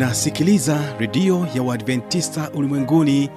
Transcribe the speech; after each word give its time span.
unasikiliza 0.00 0.78
redio 0.98 1.46
ya 1.54 1.62
uadventista 1.62 2.50
ulimwenguni 2.54 3.30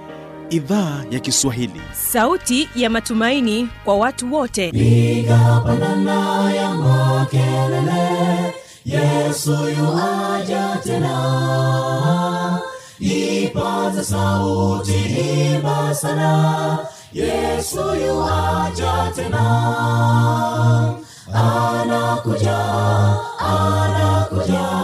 idhaa 0.50 1.04
ya 1.10 1.20
kiswahili. 1.20 1.80
Sauti 1.92 2.68
ya 2.76 2.90
matumaini 2.90 3.68
kwa 3.84 3.96
watu 3.96 4.34
wote. 4.34 4.70
Piga 4.72 5.62
pandana 5.66 6.52
ya 6.54 6.74
makelele 6.74 8.54
yesu 8.84 9.50
yuaja 9.52 10.78
tena. 10.84 12.60
Ipata 13.00 14.04
sauti 14.04 14.94
imba 15.54 15.94
sana 15.94 16.78
yesu 17.12 17.78
yuaja 18.06 19.12
tena. 19.16 19.44
Anakuja 21.34 22.58
anakuja 23.38 24.83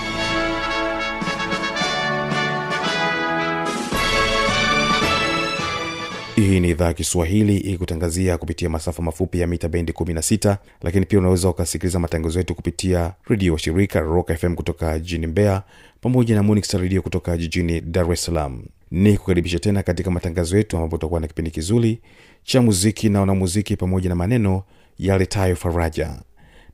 hii 6.35 6.59
ni 6.59 6.69
idhaa 6.69 6.85
ya 6.85 6.93
kiswahili 6.93 7.57
ikutangazia 7.57 8.37
kupitia 8.37 8.69
masafa 8.69 9.01
mafupi 9.03 9.39
ya 9.39 9.47
mita 9.47 9.69
bendi 9.69 9.91
16 9.91 10.57
lakini 10.81 11.05
pia 11.05 11.19
unaweza 11.19 11.49
ukasikiliza 11.49 11.99
matangazo 11.99 12.39
yetu 12.39 12.55
kupitia 12.55 13.13
redio 13.27 13.57
shirika 13.57 13.99
rock 13.99 14.33
fm 14.33 14.55
kutoka 14.55 14.99
jijini 14.99 15.27
mbeya 15.27 15.63
pamoja 16.01 16.35
na 16.35 16.43
monix 16.43 16.73
redio 16.73 17.01
kutoka 17.01 17.37
jijini 17.37 17.81
dar 17.81 18.11
es 18.11 18.23
salaam. 18.23 18.63
Ni 18.91 19.17
kukaribisha 19.17 19.59
tena 19.59 19.83
katika 19.83 20.11
matangazo 20.11 20.57
yetu 20.57 20.77
ambapo 20.77 20.95
utakuwa 20.95 21.19
na 21.19 21.27
kipindi 21.27 21.51
kizuri 21.51 21.99
cha 22.43 22.61
muziki 22.61 23.09
na 23.09 23.19
wanamuziki 23.19 23.75
pamoja 23.75 24.09
na 24.09 24.15
maneno 24.15 24.63
yaletayo 24.99 25.55
faraja 25.55 26.09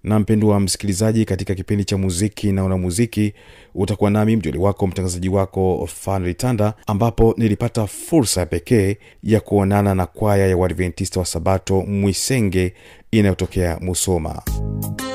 na 0.07 0.19
mpendwa 0.19 0.59
msikilizaji 0.59 1.25
katika 1.25 1.55
kipindi 1.55 1.83
cha 1.85 1.97
muziki 1.97 2.51
na 2.51 2.63
unamuziki 2.63 3.33
utakuwa 3.75 4.09
nami 4.09 4.35
mjoli 4.35 4.57
wako 4.57 4.87
mtangazaji 4.87 5.29
wako 5.29 5.89
fanritanda 5.95 6.73
ambapo 6.87 7.33
nilipata 7.37 7.87
fursa 7.87 8.45
pekee 8.45 8.97
ya 9.23 9.39
kuonana 9.39 9.95
na 9.95 10.05
kwaya 10.05 10.47
ya 10.47 10.57
uadventista 10.57 11.19
wa 11.19 11.25
sabato 11.25 11.81
mwisenge 11.81 12.73
inayotokea 13.11 13.77
musoma. 13.81 14.41
wanawali 14.45 15.06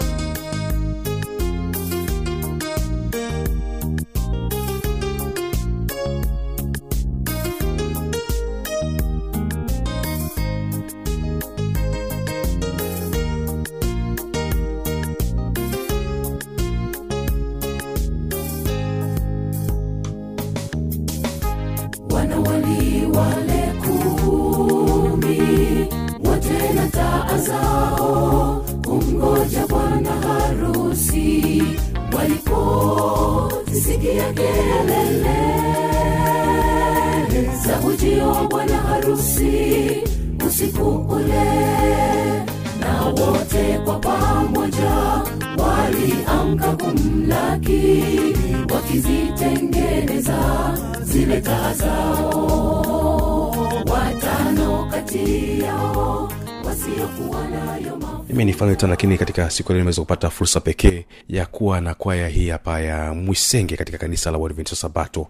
mafuta 58.67 58.87
mimi 58.87 58.91
ni 58.91 58.91
fanritan 58.91 58.91
lakini 58.91 59.19
katika 59.19 59.51
siku 59.51 59.73
leo 59.73 59.79
nimeweza 59.79 60.03
kupata 60.03 60.31
fursa 60.31 60.61
pekee 60.61 61.05
ya 61.29 61.47
kuwa 61.47 61.81
na 61.81 61.95
kwaya 61.95 62.29
hii 62.29 62.49
hapa 62.49 62.81
ya 62.81 63.15
mwisenge 63.15 63.77
katika 63.77 63.99
kanisa 63.99 64.31
la 64.31 64.39
Waadventista 64.39 64.77
sabato 64.77 65.27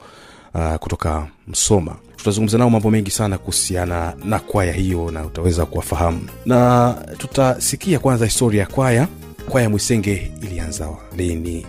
uh, 0.55 0.75
kutoka 0.77 1.27
msoma. 1.49 1.97
Tutazungumza 2.17 2.59
nao 2.59 2.71
mambo 2.71 2.91
mengi 2.91 3.11
sana 3.11 3.39
kuhusiana 3.39 4.15
na 4.25 4.39
kwaya 4.39 4.73
hiyo 4.73 5.11
na 5.11 5.25
utaweza 5.27 5.67
kuwafahamu. 5.67 6.29
Na 6.47 6.95
tutasikia 7.19 7.99
kwanza 7.99 8.25
historia 8.25 8.61
ya 8.61 8.67
kwaya. 8.67 9.09
Kwaya 9.49 9.71
mwisenge 9.71 10.33
ilianza 10.43 10.89
lini? 11.17 11.67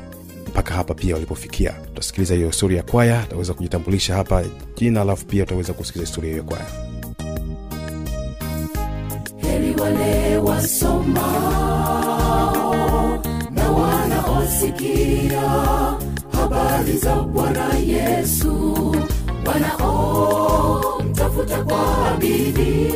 Mpaka 0.47 0.73
hapa 0.73 0.93
pia 0.93 1.13
walipofikia. 1.13 1.71
Tutasikiliza 1.71 2.35
hiyo 2.35 2.47
historia 2.47 2.77
ya 2.77 2.83
kwaya 2.83 3.23
utaweza 3.27 3.53
kujitambulisha 3.53 4.15
hapa. 4.15 4.43
Jina 4.75 5.01
alafu 5.01 5.25
pia 5.25 5.43
utaweza 5.43 5.73
kusikiliza 5.73 6.09
historia 6.09 6.31
hiyo 6.31 6.43
ya 6.43 6.49
kwaya 6.49 6.92
wale 9.83 10.37
wasomao 10.37 11.19
na 13.51 13.71
wanaosikia 13.71 15.41
habari 16.31 16.97
za 16.97 17.15
bwana 17.15 17.73
yesu. 17.87 18.95
Wanaomtafuta 19.45 21.63
kwa 21.63 22.17
bidii 22.19 22.93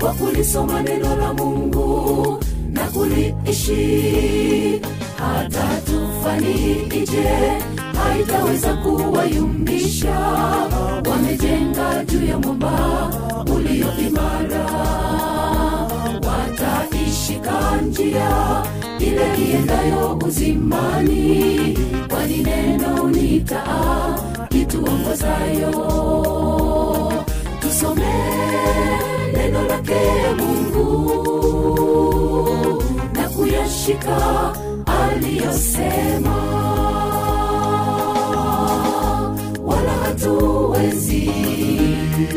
kwa 0.00 0.12
kulisoma 0.12 0.82
neno 0.82 1.16
la 1.16 1.34
mungu 1.34 2.38
na 2.70 2.80
kuliishi. 2.84 4.80
Hata 5.16 5.68
tufani 5.86 6.72
ije 7.02 7.28
haitaweza 8.04 8.74
kuwayumbisha. 8.74 10.18
Wamejenga 11.10 12.04
juu 12.04 12.26
ya 12.26 12.38
mwamba 12.38 13.10
ulio 13.56 13.86
imara 14.08 14.66
njia 18.16 18.62
ile 19.00 19.26
iendayo 19.48 20.18
uzimani. 20.26 21.78
Kwani 22.08 22.36
neno 22.42 23.08
ni 23.08 23.40
taa 23.40 24.18
ituongozayo 24.50 25.72
tusome 27.60 28.14
neno 29.36 29.62
lake 29.62 30.00
mungu 30.38 30.90
na 33.12 33.28
kuyashika 33.28 34.52
aliyosema. 34.86 36.36
Wala 39.64 39.92
hatuwezi 39.92 41.30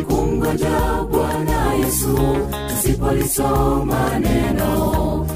kumgoja 0.08 1.04
bwana 1.12 1.74
yesu 1.74 2.20
tusipolisoma 2.70 4.20
neno 4.20 5.28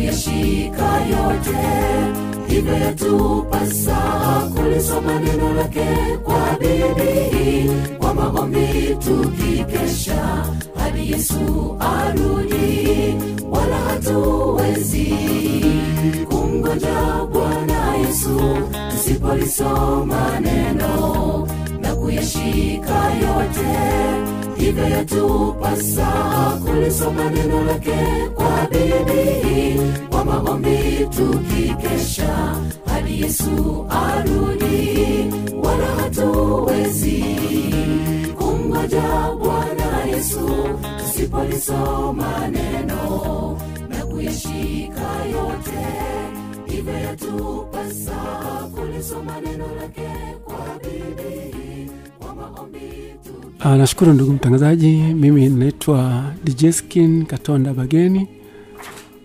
kuyashika 0.00 0.92
yote. 1.10 1.58
Hivyo 2.48 2.74
yatupasa 2.74 3.96
kulisoma 4.56 5.20
neno 5.20 5.54
lake 5.54 5.86
kwa 6.24 6.56
bidii. 6.58 7.70
Kwa 7.98 8.14
maombi 8.14 8.96
tukikesha 8.98 10.46
hadi 10.78 11.12
yesu 11.12 11.76
arudi. 11.80 13.14
Wala 13.50 13.76
hatuwezi 13.76 15.14
kumgoja 16.30 17.26
bwana 17.32 17.94
yesu. 17.96 18.40
Tusipolisoma 18.90 20.40
neno 20.40 20.89
hivyo 24.70 24.84
yatupasa 24.88 26.06
kulisoma 26.66 27.30
neno 27.30 27.64
lake 27.64 28.28
kwa 28.34 28.68
bidii 28.70 29.80
kwa 30.10 30.24
maombi 30.24 31.08
tukikesha 31.16 32.56
hadi 32.86 33.22
yesu 33.22 33.86
arudi 33.90 35.30
wala 35.62 35.86
hatuwezi 35.86 37.24
kungoja 38.38 39.02
bwana 39.42 40.04
yesu. 40.04 40.50
Tusipolisoma 40.98 42.48
neno 42.48 43.58
na 43.88 44.06
kuyashika 44.06 45.24
yote 45.32 45.86
hivyo 46.66 46.92
yatupasa 46.94 48.16
kulisoma 48.74 49.40
neno 49.40 49.66
lake 49.80 50.10
kwa 50.44 50.78
bidii 50.82 51.59
Uh, 53.60 53.66
nashukuru 53.76 54.12
ndugu 54.12 54.32
mtangazaji. 54.32 54.96
Mimi 54.96 55.48
naitwa 55.48 56.24
Dijeskin 56.44 57.26
Katonda 57.26 57.74
Bageni, 57.74 58.28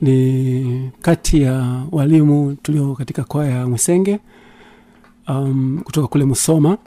ni 0.01 0.91
kati 1.01 1.41
ya 1.41 1.83
walimu 1.91 2.55
tulio 2.61 2.95
katika 2.95 3.23
kwaya 3.23 3.51
ya 3.57 3.67
Mwisenge 3.67 4.19
um, 5.27 5.81
kutoka 5.83 6.07
kule 6.07 6.25
Musoma. 6.25 6.77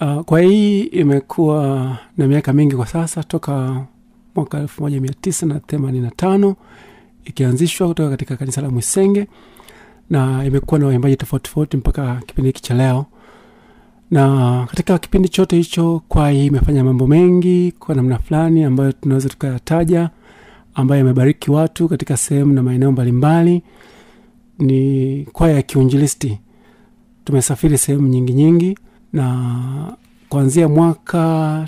Uh, 0.00 0.20
kwaya 0.20 0.48
hii 0.48 0.80
imekuwa 0.80 1.96
na 2.16 2.26
miaka 2.26 2.52
mingi 2.52 2.76
kwa 2.76 2.86
sasa, 2.86 3.24
toka 3.24 3.84
mwaka 4.34 4.58
elfu 4.58 4.82
moja 4.82 5.00
mia 5.00 5.12
tisa 5.20 5.46
na 5.46 5.60
themanini 5.60 6.04
na 6.04 6.10
tano 6.10 6.56
ikianzishwa 7.24 7.88
kutoka 7.88 8.10
katika 8.10 8.36
kanisa 8.36 8.60
la 8.60 8.70
Mwisenge 8.70 9.26
na 10.10 10.44
imekuwa 10.44 10.80
na 10.80 10.86
waimbaji 10.86 11.16
tofauti 11.16 11.42
tofauti 11.44 11.76
mpaka 11.76 12.22
kipindi 12.26 12.48
hiki 12.48 12.62
cha 12.62 12.74
leo 12.74 13.06
na 14.10 14.66
katika 14.70 14.98
kipindi 14.98 15.28
chote 15.28 15.56
hicho 15.56 16.02
kwaya 16.08 16.42
imefanya 16.44 16.84
mambo 16.84 17.06
mengi 17.06 17.72
kwa 17.78 17.94
namna 17.94 18.18
fulani 18.18 18.64
ambayo 18.64 18.92
tunaweza 18.92 19.28
tukayataja 19.28 20.10
ambayo 20.74 20.98
yamebariki 20.98 21.50
watu 21.50 21.88
katika 21.88 22.16
sehemu 22.16 22.52
na 22.52 22.62
maeneo 22.62 22.92
mbalimbali. 22.92 23.62
Ni 24.58 25.24
kwaya 25.32 25.54
ya 25.54 25.62
kiunjilisti. 25.62 26.38
Tumesafiri 27.24 27.78
sehemu 27.78 28.08
nyingi 28.08 28.32
nyingi 28.32 28.78
na 29.12 29.96
kuanzia 30.28 30.68
mwaka 30.68 31.18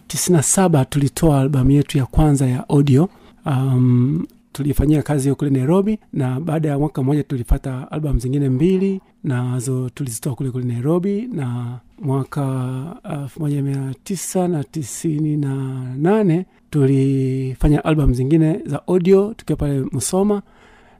97 0.08 0.84
tulitoa 0.88 1.40
albamu 1.40 1.70
yetu 1.70 1.98
ya 1.98 2.06
kwanza 2.06 2.46
ya 2.46 2.68
audio. 2.68 3.08
Um, 3.46 4.26
tulifanyia 4.52 5.02
kazi 5.02 5.22
hiyo 5.22 5.34
kule 5.34 5.50
nairobi 5.50 5.98
na 6.12 6.40
baada 6.40 6.68
ya 6.68 6.78
mwaka 6.78 7.02
mmoja 7.02 7.22
tulipata 7.22 7.90
albamu 7.90 8.18
zingine 8.18 8.48
mbili 8.48 9.00
nazo 9.24 9.88
tulizitoa 9.94 10.34
kule 10.34 10.50
kule 10.50 10.64
nairobi 10.64 11.28
na 11.32 11.78
mwaka 12.02 12.84
elfu 13.22 13.40
moja 13.40 13.62
mia 13.62 13.94
tisa 14.04 14.48
na 14.48 14.64
tisini 14.64 15.36
na 15.36 15.84
nane 15.96 16.46
tulifanya 16.70 17.84
albamu 17.84 18.14
zingine 18.14 18.60
za 18.66 18.86
audio 18.86 19.34
tukiwa 19.34 19.56
pale 19.56 19.80
msoma 19.92 20.42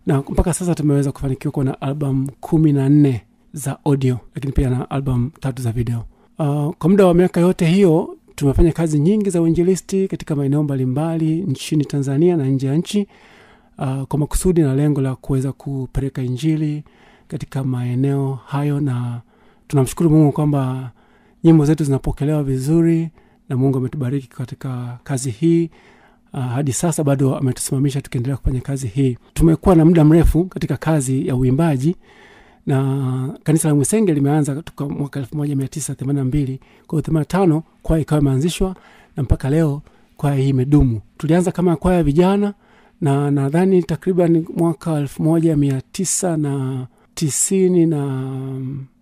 na 0.06 0.18
mpaka 0.18 0.54
sasa 0.54 0.74
tumeweza 0.74 1.12
kufanikiwa 1.12 1.52
kuwa 1.52 1.64
na 1.64 1.80
albamu 1.80 2.30
kumi 2.40 2.72
na 2.72 3.20
za 3.52 3.78
audio 3.84 4.18
lakini 4.34 4.52
pia 4.52 4.70
na 4.70 4.90
albamu 4.90 5.30
tatu 5.40 5.62
za 5.62 5.72
video. 5.72 6.04
Uh, 6.38 6.72
kwa 6.78 6.90
muda 6.90 7.06
wa 7.06 7.14
miaka 7.14 7.40
yote 7.40 7.66
hiyo 7.66 8.16
tumefanya 8.34 8.72
kazi 8.72 8.98
nyingi 8.98 9.30
za 9.30 9.42
uinjilisti 9.42 10.08
katika 10.08 10.36
maeneo 10.36 10.62
mbalimbali 10.62 11.40
nchini 11.40 11.84
tanzania 11.84 12.36
na 12.36 12.46
nje 12.46 12.66
ya 12.66 12.74
nchi 12.76 13.06
uh, 13.78 14.02
kwa 14.02 14.18
makusudi 14.18 14.60
na 14.60 14.74
lengo 14.74 15.00
la 15.00 15.14
kuweza 15.14 15.52
kupeleka 15.52 16.22
injili 16.22 16.84
katika 17.28 17.64
maeneo 17.64 18.34
hayo 18.46 18.80
na 18.80 19.20
tunamshukuru 19.72 20.10
mungu 20.10 20.32
kwamba 20.32 20.90
nyimbo 21.44 21.64
zetu 21.64 21.84
zinapokelewa 21.84 22.42
vizuri 22.42 23.10
na 23.48 23.56
mungu 23.56 23.78
ametubariki 23.78 24.28
katika 24.28 24.98
kazi 25.04 25.30
hii. 25.30 25.70
Uh, 26.34 26.40
hadi 26.40 26.72
sasa 26.72 27.04
bado 27.04 27.36
ametusimamisha 27.36 28.00
tukiendelea 28.02 28.36
kufanya 28.36 28.60
kazi 28.60 28.86
hii. 28.86 29.18
Tumekuwa 29.34 29.74
na 29.74 29.84
muda 29.84 30.04
mrefu 30.04 30.44
katika 30.44 30.76
kazi 30.76 31.28
ya 31.28 31.36
uimbaji 31.36 31.96
na 32.66 33.38
kanisa 33.42 33.68
la 33.68 33.74
mwisenge 33.74 34.14
limeanza 34.14 34.62
toka 34.62 34.88
mwaka 34.88 35.20
elfu 35.20 35.36
moja 35.36 35.56
mia 35.56 35.68
tisa 35.68 35.94
themani 35.94 36.18
na 36.18 36.24
mbili. 36.24 36.58
Kwa 36.86 36.96
hiyo 36.96 37.02
themanini 37.02 37.26
tano 37.28 37.62
kwaya 37.82 38.02
ikawa 38.02 38.20
imeanzishwa 38.20 38.76
na 39.16 39.22
mpaka 39.22 39.50
leo 39.50 39.82
kwaya 40.16 40.36
hii 40.36 40.48
imedumu. 40.48 41.00
Tulianza 41.18 41.52
kama 41.52 41.76
kwaya 41.76 41.96
ya 41.98 42.04
vijana 42.04 42.54
na 43.00 43.30
nadhani 43.30 43.82
takriban 43.82 44.46
mwaka 44.56 44.92
elfu 44.98 45.22
moja 45.22 45.56
mia 45.56 45.82
tisa 45.92 46.36
na 46.36 46.86
tisini 47.14 47.86
na 47.86 48.22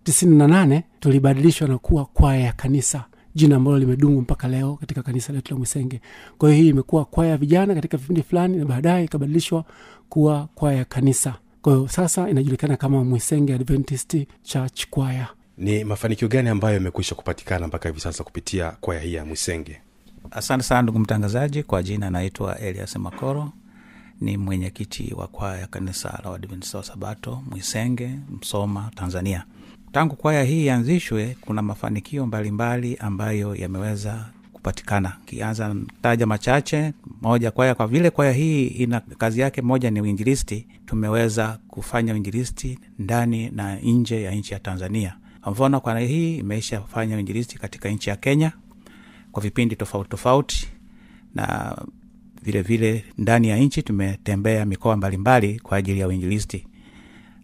tisini 0.03 0.35
na 0.37 0.47
nane 0.47 0.83
tulibadilishwa 0.99 1.67
na 1.67 1.77
kuwa 1.77 2.05
kwaya 2.05 2.39
ya 2.39 2.53
kanisa 2.53 3.05
jina 3.35 3.55
ambalo 3.55 3.79
limedumu 3.79 4.21
mpaka 4.21 4.47
leo 4.47 4.75
katika 4.75 5.03
kanisa 5.03 5.33
letu 5.33 5.53
la 5.53 5.57
mwisenge. 5.57 6.01
Kwa 6.37 6.49
hiyo 6.51 6.61
hii 6.63 6.69
imekuwa 6.69 7.05
kwaya 7.05 7.31
ya 7.31 7.37
vijana 7.37 7.75
katika 7.75 7.97
vipindi 7.97 8.23
fulani 8.23 8.57
na 8.57 8.65
baadaye 8.65 9.05
ikabadilishwa 9.05 9.65
kuwa 10.09 10.47
kwaya 10.55 10.77
ya 10.77 10.85
kanisa. 10.85 11.35
Kwa 11.61 11.73
hiyo 11.75 11.87
sasa 11.87 12.29
inajulikana 12.29 12.77
kama 12.77 13.03
mwisenge 13.03 13.53
adventist 13.53 14.17
church 14.43 14.85
kwaya 14.89 15.27
ni 15.57 15.83
mafanikio 15.83 16.27
gani 16.27 16.49
ambayo 16.49 16.73
yamekwisha 16.75 17.15
kupatikana 17.15 17.67
mpaka 17.67 17.89
hivi 17.89 18.01
sasa 18.01 18.23
kupitia 18.23 18.71
kwaya 18.71 19.01
hii 19.01 19.13
ya 19.13 19.25
mwisenge? 19.25 19.81
Asante 20.31 20.63
sana 20.63 20.81
ndugu 20.81 20.99
mtangazaji. 20.99 21.63
Kwa 21.63 21.83
jina 21.83 22.07
anaitwa 22.07 22.59
elias 22.59 22.95
makoro 22.95 23.51
ni 24.21 24.37
mwenyekiti 24.37 25.13
wa 25.17 25.27
kwaya 25.27 25.61
ya 25.61 25.67
kanisa 25.67 26.19
la 26.23 26.29
wadventista 26.29 26.77
wa 26.77 26.83
sabato 26.83 27.43
mwisenge 27.49 28.09
msoma 28.41 28.91
tanzania 28.95 29.43
tangu 29.91 30.15
kwaya 30.15 30.43
hii 30.43 30.65
ianzishwe 30.65 31.37
kuna 31.41 31.61
mafanikio 31.61 32.25
mbalimbali 32.25 32.87
mbali 32.87 32.97
ambayo 33.07 33.55
yameweza 33.55 34.25
kupatikana. 34.53 35.17
Kianza 35.25 35.75
taja 36.01 36.25
machache 36.25 36.93
moja 37.21 37.51
kwaya 37.51 37.75
kwa 37.75 37.87
vile 37.87 38.09
kwaya 38.09 38.31
hii 38.31 38.67
ina 38.67 38.99
kazi 38.99 39.41
yake 39.41 39.61
moja 39.61 39.91
ni 39.91 40.01
uinjilisti 40.01 40.67
tumeweza 40.85 41.59
kufanya 41.67 42.13
uinjilisti 42.13 42.79
ndani 42.99 43.49
na 43.49 43.75
nje 43.75 44.21
ya 44.21 44.31
nchi 44.31 44.53
ya 44.53 44.59
tanzania. 44.59 45.17
Mfano 45.51 45.79
kwaya 45.79 46.07
hii 46.07 46.37
imeishafanya 46.37 47.15
uinjilisti 47.15 47.59
katika 47.59 47.89
nchi 47.89 48.09
ya 48.09 48.15
kenya 48.15 48.51
kwa 49.31 49.43
vipindi 49.43 49.75
tofauti 49.75 50.09
tofauti 50.09 50.67
na 51.35 51.75
vile 52.43 52.61
vile 52.61 53.05
ndani 53.17 53.47
ya 53.49 53.57
nchi 53.57 53.83
tumetembea 53.83 54.65
mikoa 54.65 54.97
mbalimbali 54.97 55.59
kwa 55.59 55.77
ajili 55.77 55.99
ya 55.99 56.07
uinjilisti. 56.07 56.67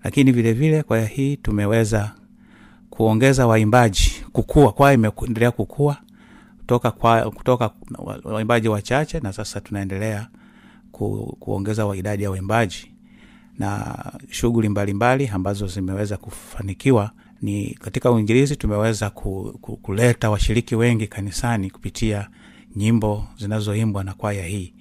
Lakini 0.03 0.31
vile 0.31 0.53
vile 0.53 0.83
kwaya 0.83 1.05
hii 1.05 1.35
tumeweza 1.37 2.15
kuongeza 2.97 3.47
waimbaji 3.47 4.11
kukua. 4.31 4.71
Kwaya 4.73 4.93
imeendelea 4.93 5.51
kukua 5.51 5.97
kutoka, 6.57 6.91
kwa, 6.91 7.31
kutoka 7.31 7.71
waimbaji 8.23 8.67
wachache 8.67 9.19
na 9.19 9.33
sasa 9.33 9.61
tunaendelea 9.61 10.27
ku, 10.91 11.37
kuongeza 11.39 11.95
idadi 11.95 12.23
ya 12.23 12.31
waimbaji. 12.31 12.91
Na 13.59 13.95
shughuli 14.29 14.69
mbalimbali 14.69 15.27
ambazo 15.27 15.67
zimeweza 15.67 16.17
kufanikiwa 16.17 17.11
ni 17.41 17.77
katika 17.81 18.11
uinjilizi 18.11 18.55
tumeweza 18.55 19.09
ku, 19.09 19.57
ku, 19.61 19.77
kuleta 19.77 20.29
washiriki 20.29 20.75
wengi 20.75 21.07
kanisani 21.07 21.69
kupitia 21.71 22.29
nyimbo 22.75 23.27
zinazoimbwa 23.39 24.03
na 24.03 24.13
kwaya 24.13 24.45
hii. 24.45 24.73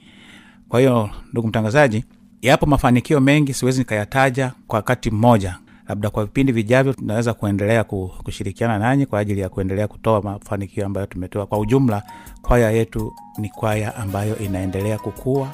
Kwa 0.69 0.81
hiyo 0.81 1.11
ndugu 1.33 1.49
mtangazaji 1.49 2.05
yapo 2.43 2.67
mafanikio 2.67 3.21
mengi 3.21 3.55
siwezi 3.55 3.79
nikayataja 3.79 4.53
kwa 4.67 4.77
wakati 4.77 5.11
mmoja 5.11 5.59
labda 5.88 6.11
kwa 6.11 6.25
vipindi 6.25 6.53
vijavyo 6.53 6.93
tunaweza 6.93 7.35
kuendelea 7.35 7.85
kushirikiana 7.85 8.79
nanyi 8.79 9.06
kwa 9.06 9.19
ajili 9.19 9.41
ya 9.41 9.49
kuendelea 9.49 9.88
kutoa 9.88 10.22
mafanikio 10.22 10.87
ambayo 10.87 11.06
tumetoa. 11.06 11.46
Kwa 11.46 11.58
ujumla 11.58 12.03
kwaya 12.43 12.70
yetu 12.70 13.13
ni 13.39 13.49
kwaya 13.49 13.96
ambayo 13.96 14.39
inaendelea 14.39 14.99
kukua 14.99 15.49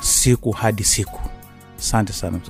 siku 0.00 0.50
hadi 0.50 0.84
siku. 0.84 1.20
Asante 1.78 2.12
sana 2.12 2.40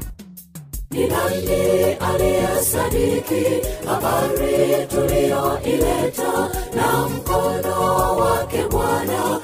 ni 0.91 1.07
nani 1.09 1.95
aliyesadiki 2.01 3.45
habari 3.87 4.87
tuliyoileta 4.89 6.33
na 6.77 7.09
mkono 7.09 8.17
wake 8.17 8.65
bwana 8.71 9.41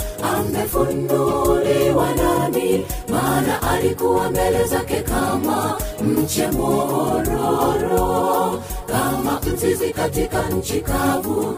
amefunuliwa 0.54 2.08
nani 2.14 2.86
maana 3.08 3.62
alikuwa 3.62 4.30
mbele 4.30 4.64
zake 4.64 5.00
kama 5.02 5.78
mche 6.04 6.46
mororo. 6.46 8.04
Kama 8.86 9.40
mzizi 9.52 9.90
katika 9.90 10.42
nchi 10.48 10.80
kavu 10.80 11.54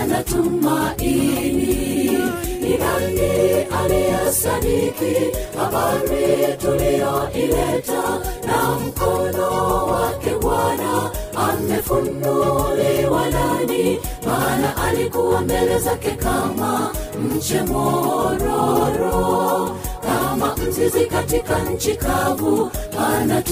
ana 0.00 0.22
tumaini. 0.22 2.18
Ni 2.60 2.76
nani 2.78 3.66
aliyesadiki 3.84 5.16
habari 5.58 6.56
tuliyoileta 6.60 8.02
na 8.46 8.70
mkono 8.86 9.86
wake 9.86 10.30
bwana 10.42 11.10
amefunuliwa 11.52 13.30
nani? 13.30 13.98
Maana 14.26 14.76
alikuwa 14.76 15.40
mbele 15.40 15.78
zake 15.78 16.10
kama 16.10 16.90
mche 17.36 17.62
mororo. 17.62 19.70
Kama 20.02 20.56
mzizi 20.56 21.06
katika 21.06 21.58
nchi 21.58 21.94
kavu 21.94 22.70
ana 23.16 23.42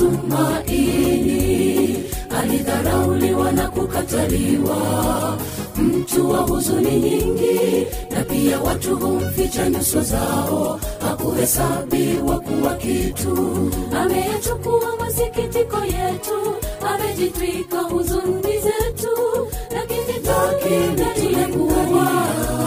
tumaini 0.76 2.04
alidharauliwa 2.40 3.52
na 3.52 3.68
kukataliwa. 3.68 4.76
Mtu 5.76 6.30
wa 6.30 6.38
huzuni 6.38 6.90
nyingi 7.00 7.86
na 8.10 8.24
pia 8.24 8.60
watu 8.60 8.96
humficha 8.96 9.70
nyuso 9.70 10.00
zao. 10.02 10.80
Hakuhesabiwa 11.00 12.40
kuwa 12.40 12.74
kitu. 12.74 13.70
Ameyachukua 14.00 14.96
masikitiko 15.00 15.76
yetu 15.84 16.54
amejitwika 16.94 17.78
huzuni 17.78 18.58
zetu 18.58 19.48
lakini 19.70 20.20
takinatiyekuwa 20.26 22.06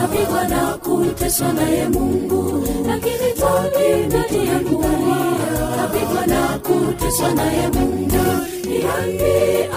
apigwa 0.04 0.48
na 0.48 0.78
kuteswa 0.78 1.54
naye 1.54 1.88
mungu 1.90 2.68
lakini 2.88 3.34
takinatiyekuwa 3.40 4.90
apigwa 5.84 6.26
na 6.28 6.60
kuteswa 6.60 7.32
naye 7.34 7.68
mungu. 7.68 8.00
Ni 8.66 8.84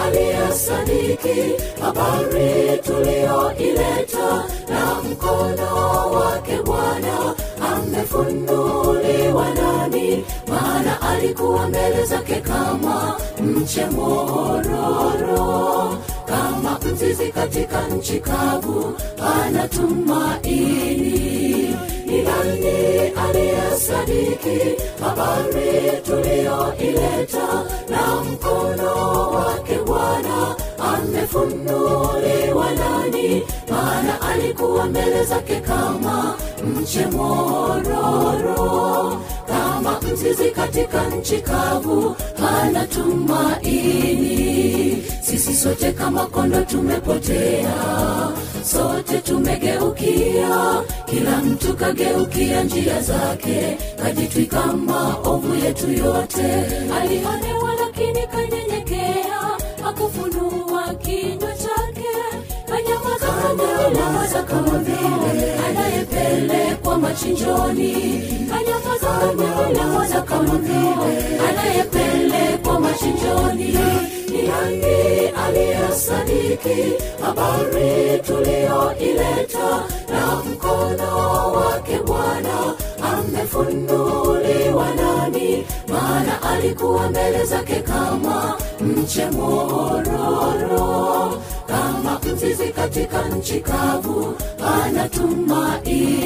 aliyesadiki 0.07 1.63
habari 1.81 2.79
tuliyoileta? 2.87 4.45
Na 4.69 4.95
mkono 5.11 5.77
wake 6.13 6.59
bwana 6.65 7.35
amefunuliwa 7.73 9.47
nani? 9.55 10.25
Maana 10.49 11.01
alikuwa 11.03 11.69
mbele 11.69 12.05
zake 12.05 12.35
kama 12.41 13.17
mche 13.43 13.87
mororo 13.87 15.99
kama 16.27 16.79
mzizi 16.93 17.33
katika 17.33 17.89
nchi 17.89 18.21
kavu 18.21 18.95
ana 19.45 19.69
tumaini 19.69 21.13
ni 22.07 22.23
nani 22.23 23.13
aliyesadiki 23.29 24.83
habari 25.01 25.93
tuliyoileta? 26.07 27.65
Na 27.89 28.25
mkono 28.25 29.31
wake 29.31 29.79
bwana 29.87 30.57
amefunuliwa 30.95 32.71
nani? 32.71 33.43
Maana 33.71 34.21
alikuwa 34.21 34.87
mbele 34.87 35.25
zake 35.25 35.61
kama 35.61 36.35
mche 36.77 37.07
mororo 37.07 38.13
kama 39.83 40.01
mzizi 40.01 40.51
katika 40.51 41.05
nchi 41.09 41.39
kavu 41.41 42.17
hana 42.41 42.87
tumaini 42.87 44.23
sisi 45.23 45.55
sote 45.55 45.93
kama 45.93 46.27
kondo 46.27 46.61
tumepotea 46.65 47.75
sote 48.65 49.19
tumegeukia 49.19 50.83
kila 51.07 51.37
mtu 51.37 51.77
kageukia 51.77 52.65
njia 52.65 53.01
zake 53.03 53.79
kajitwika 54.03 54.67
maovu 54.67 55.55
yetu 55.65 55.91
yote. 55.93 56.45
Alionewa 57.01 57.75
lakini 57.81 58.27
kanyenyekea 58.27 59.59
akufunua 59.87 60.95
kinywa 60.95 61.53
chake 61.53 61.82
kanyamaza 63.43 64.43
kama 64.43 64.79
vile 64.79 65.55
anayepelekwa 65.69 66.99
machinjoni. 66.99 67.93
Kanyamaza 68.51 70.23
kama 70.23 70.55
vile 70.57 71.49
anayepelekwa 71.49 72.81
machinjoni. 72.81 73.79
Ni 74.33 74.43
nani 74.43 75.29
aliyesadiki 75.47 76.93
habari 77.25 78.19
tuliyoileta? 78.27 79.85
Na 80.13 80.37
mkono 80.37 81.53
wake 81.53 81.99
bwana 82.07 82.75
amefunuliwa 83.13 84.87
nani? 84.95 85.67
Maana 85.89 86.43
alikuwa 86.43 87.11
mbele 87.11 87.45
zake 87.45 87.81
kama 87.81 88.59
mche 88.81 89.27
mororo 89.31 91.35
kama 92.03 92.21
mzizi 92.33 92.69
katika 92.73 93.29
nchi 93.29 93.61
kavu 93.61 94.35
ana 94.85 95.09
tumaini 95.09 96.23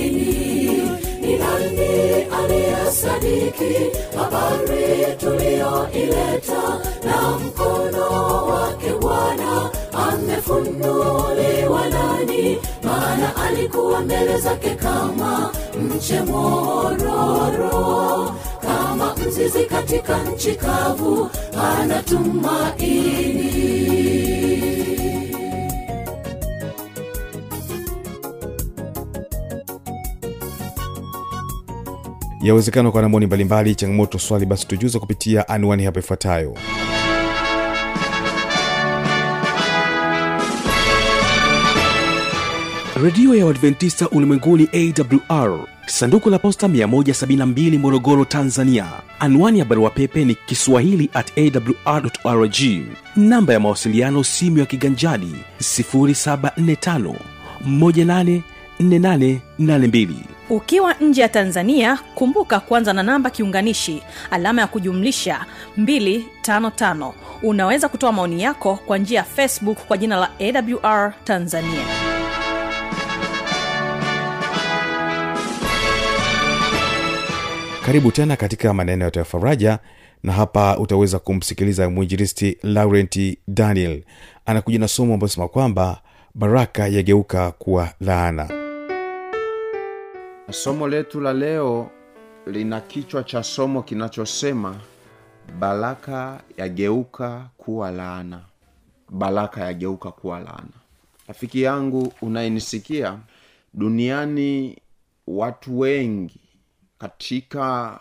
aliyesadiki 2.38 3.74
habari 4.16 5.16
tuliyoileta? 5.18 6.62
Na 7.04 7.38
mkono 7.38 8.06
wake 8.46 8.92
bwana 9.00 9.70
amefunuliwa 9.92 11.88
nani? 11.88 12.58
Maana 12.82 13.36
alikuwa 13.36 14.00
mbele 14.00 14.38
zake 14.38 14.70
kama 14.74 15.50
mche 15.82 16.20
mororo. 16.20 18.34
Kama 18.62 19.14
mzizi 19.16 19.64
katika 19.64 20.18
nchi 20.22 20.54
kavu 20.54 21.30
ana 21.76 22.02
yawezekana 32.46 32.90
kwa 32.90 33.02
namoni 33.02 33.26
mbalimbali 33.26 33.74
changamoto 33.74 34.18
swali 34.18 34.46
basi 34.46 34.66
tujuza 34.66 34.98
kupitia 35.00 35.48
anwani 35.48 35.84
hapa 35.84 36.00
ifuatayo. 36.00 36.54
Redio 43.02 43.34
ya 43.34 43.46
uadventista 43.46 44.08
ulimwenguni 44.10 44.68
awr 45.28 45.58
sanduku 45.86 46.30
la 46.30 46.38
posta 46.38 46.66
172 46.66 47.78
morogoro 47.78 48.24
tanzania. 48.24 48.86
Anwani 49.20 49.58
ya 49.58 49.64
barua 49.64 49.90
pepe 49.90 50.24
ni 50.24 50.34
kiswahili 50.34 51.10
at 51.14 51.32
awrrg 51.38 52.56
namba 53.16 53.52
ya 53.52 53.60
mawasiliano 53.60 54.24
simu 54.24 54.58
ya 54.58 54.66
kiganjadi 54.66 55.34
745 55.60 57.14
184882 57.68 60.35
ukiwa 60.50 60.94
nje 61.00 61.22
ya 61.22 61.28
tanzania 61.28 61.98
kumbuka 62.14 62.60
kuanza 62.60 62.92
na 62.92 63.02
namba 63.02 63.30
kiunganishi 63.30 64.02
alama 64.30 64.60
ya 64.60 64.66
kujumlisha 64.66 65.44
255 65.78 67.12
unaweza 67.42 67.88
kutoa 67.88 68.12
maoni 68.12 68.42
yako 68.42 68.78
kwa 68.86 68.98
njia 68.98 69.18
ya 69.18 69.24
facebook 69.24 69.78
kwa 69.78 69.96
jina 69.98 70.16
la 70.16 70.30
awr 70.40 71.12
tanzania. 71.24 71.82
Karibu 77.86 78.12
tena 78.12 78.36
katika 78.36 78.74
maneno 78.74 79.04
ya 79.04 79.10
tafaraja 79.10 79.78
na 80.22 80.32
hapa 80.32 80.78
utaweza 80.78 81.18
kumsikiliza 81.18 81.90
mwinjilisti 81.90 82.58
laurenti 82.62 83.38
daniel. 83.48 84.02
Anakuja 84.46 84.78
na 84.78 84.88
somo 84.88 85.14
ambayo 85.14 85.28
sema 85.28 85.48
kwamba 85.48 86.00
baraka 86.34 86.88
yageuka 86.88 87.50
kuwa 87.50 87.88
laana 88.00 88.65
somo 90.50 90.88
letu 90.88 91.20
la 91.20 91.32
leo 91.32 91.90
lina 92.46 92.80
kichwa 92.80 93.24
cha 93.24 93.42
somo 93.42 93.82
kinachosema 93.82 94.80
baraka 95.58 96.42
yageuka 96.56 97.48
kuwa 97.56 97.90
laana. 97.90 98.40
Baraka 99.10 99.64
yageuka 99.64 100.10
kuwa 100.10 100.40
laana. 100.40 100.68
Rafiki 101.28 101.62
yangu 101.62 102.12
unayenisikia 102.22 103.18
duniani 103.74 104.78
watu 105.26 105.78
wengi 105.78 106.40
katika 106.98 108.00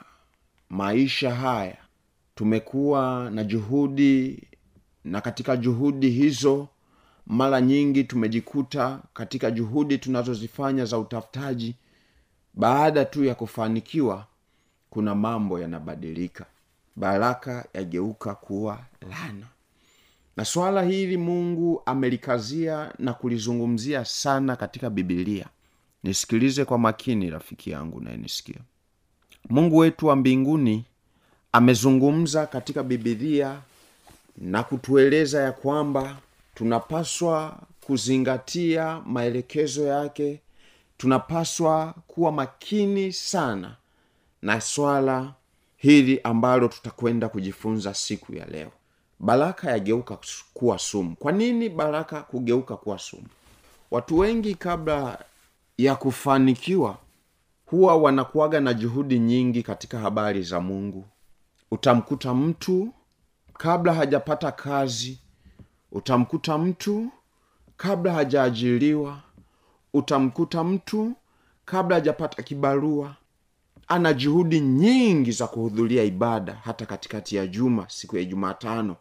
maisha 0.69 1.35
haya 1.35 1.77
tumekuwa 2.35 3.29
na 3.33 3.43
juhudi 3.43 4.43
na 5.03 5.21
katika 5.21 5.57
juhudi 5.57 6.09
hizo 6.09 6.67
mara 7.27 7.61
nyingi 7.61 8.03
tumejikuta 8.03 8.99
katika 9.13 9.51
juhudi 9.51 9.97
tunazozifanya 9.97 10.85
za 10.85 10.97
utafutaji 10.99 11.75
baada 12.55 13.05
tu 13.05 13.23
ya 13.25 13.35
kufanikiwa 13.35 14.25
kuna 14.89 15.15
mambo 15.15 15.59
yanabadilika. 15.59 16.45
Baraka 16.95 17.65
yageuka 17.73 18.35
kuwa 18.35 18.79
lana 19.09 19.47
na 20.37 20.45
swala 20.45 20.83
hili 20.83 21.17
mungu 21.17 21.81
amelikazia 21.85 22.93
na 22.99 23.13
kulizungumzia 23.13 24.05
sana 24.05 24.55
katika 24.55 24.89
bibilia 24.89 25.45
nisikilize 26.03 26.65
kwa 26.65 26.77
makini 26.77 27.29
rafiki 27.29 27.71
yangu 27.71 28.01
nayenisikia 28.01 28.55
mungu 29.49 29.77
wetu 29.77 30.07
wa 30.07 30.15
mbinguni 30.15 30.85
amezungumza 31.51 32.45
katika 32.45 32.83
bibilia 32.83 33.59
na 34.37 34.63
kutueleza 34.63 35.41
ya 35.41 35.51
kwamba 35.51 36.17
tunapaswa 36.55 37.59
kuzingatia 37.81 39.01
maelekezo 39.05 39.85
yake 39.87 40.39
tunapaswa 40.97 41.93
kuwa 42.07 42.31
makini 42.31 43.13
sana 43.13 43.75
na 44.41 44.61
swala 44.61 45.33
hili 45.77 46.19
ambalo 46.23 46.67
tutakwenda 46.67 47.29
kujifunza 47.29 47.93
siku 47.93 48.35
ya 48.35 48.45
leo. 48.45 48.71
Baraka 49.19 49.71
yageuka 49.71 50.17
kuwa 50.53 50.79
sumu. 50.79 51.15
Kwa 51.15 51.31
nini 51.31 51.69
baraka 51.69 52.21
kugeuka 52.21 52.77
kuwa 52.77 52.99
sumu? 52.99 53.27
Watu 53.91 54.17
wengi 54.17 54.55
kabla 54.55 55.19
ya 55.77 55.95
kufanikiwa 55.95 56.97
huwa 57.65 57.95
wanakuwaga 57.95 58.59
na 58.59 58.73
juhudi 58.73 59.19
nyingi 59.19 59.63
katika 59.63 59.99
habari 59.99 60.43
za 60.43 60.59
mungu. 60.59 61.05
Utamkuta 61.71 62.33
mtu 62.33 62.93
kabla 63.53 63.93
hajapata 63.93 64.51
kazi. 64.51 65.19
Utamkuta 65.91 66.57
mtu 66.57 67.09
kabla 67.77 68.13
hajaajiriwa 68.13 69.19
utamkuta 69.95 70.63
mtu 70.63 71.13
kabla 71.65 71.95
hajapata 71.95 72.43
kibarua. 72.43 73.15
Ana 73.87 74.13
juhudi 74.13 74.59
nyingi 74.59 75.31
za 75.31 75.47
kuhudhuria 75.47 76.03
ibada 76.03 76.53
hata 76.63 76.85
katikati 76.85 77.35
ya 77.35 77.47
juma 77.47 77.85
siku 77.89 78.15
ya 78.15 78.21
ijumatano 78.21 78.95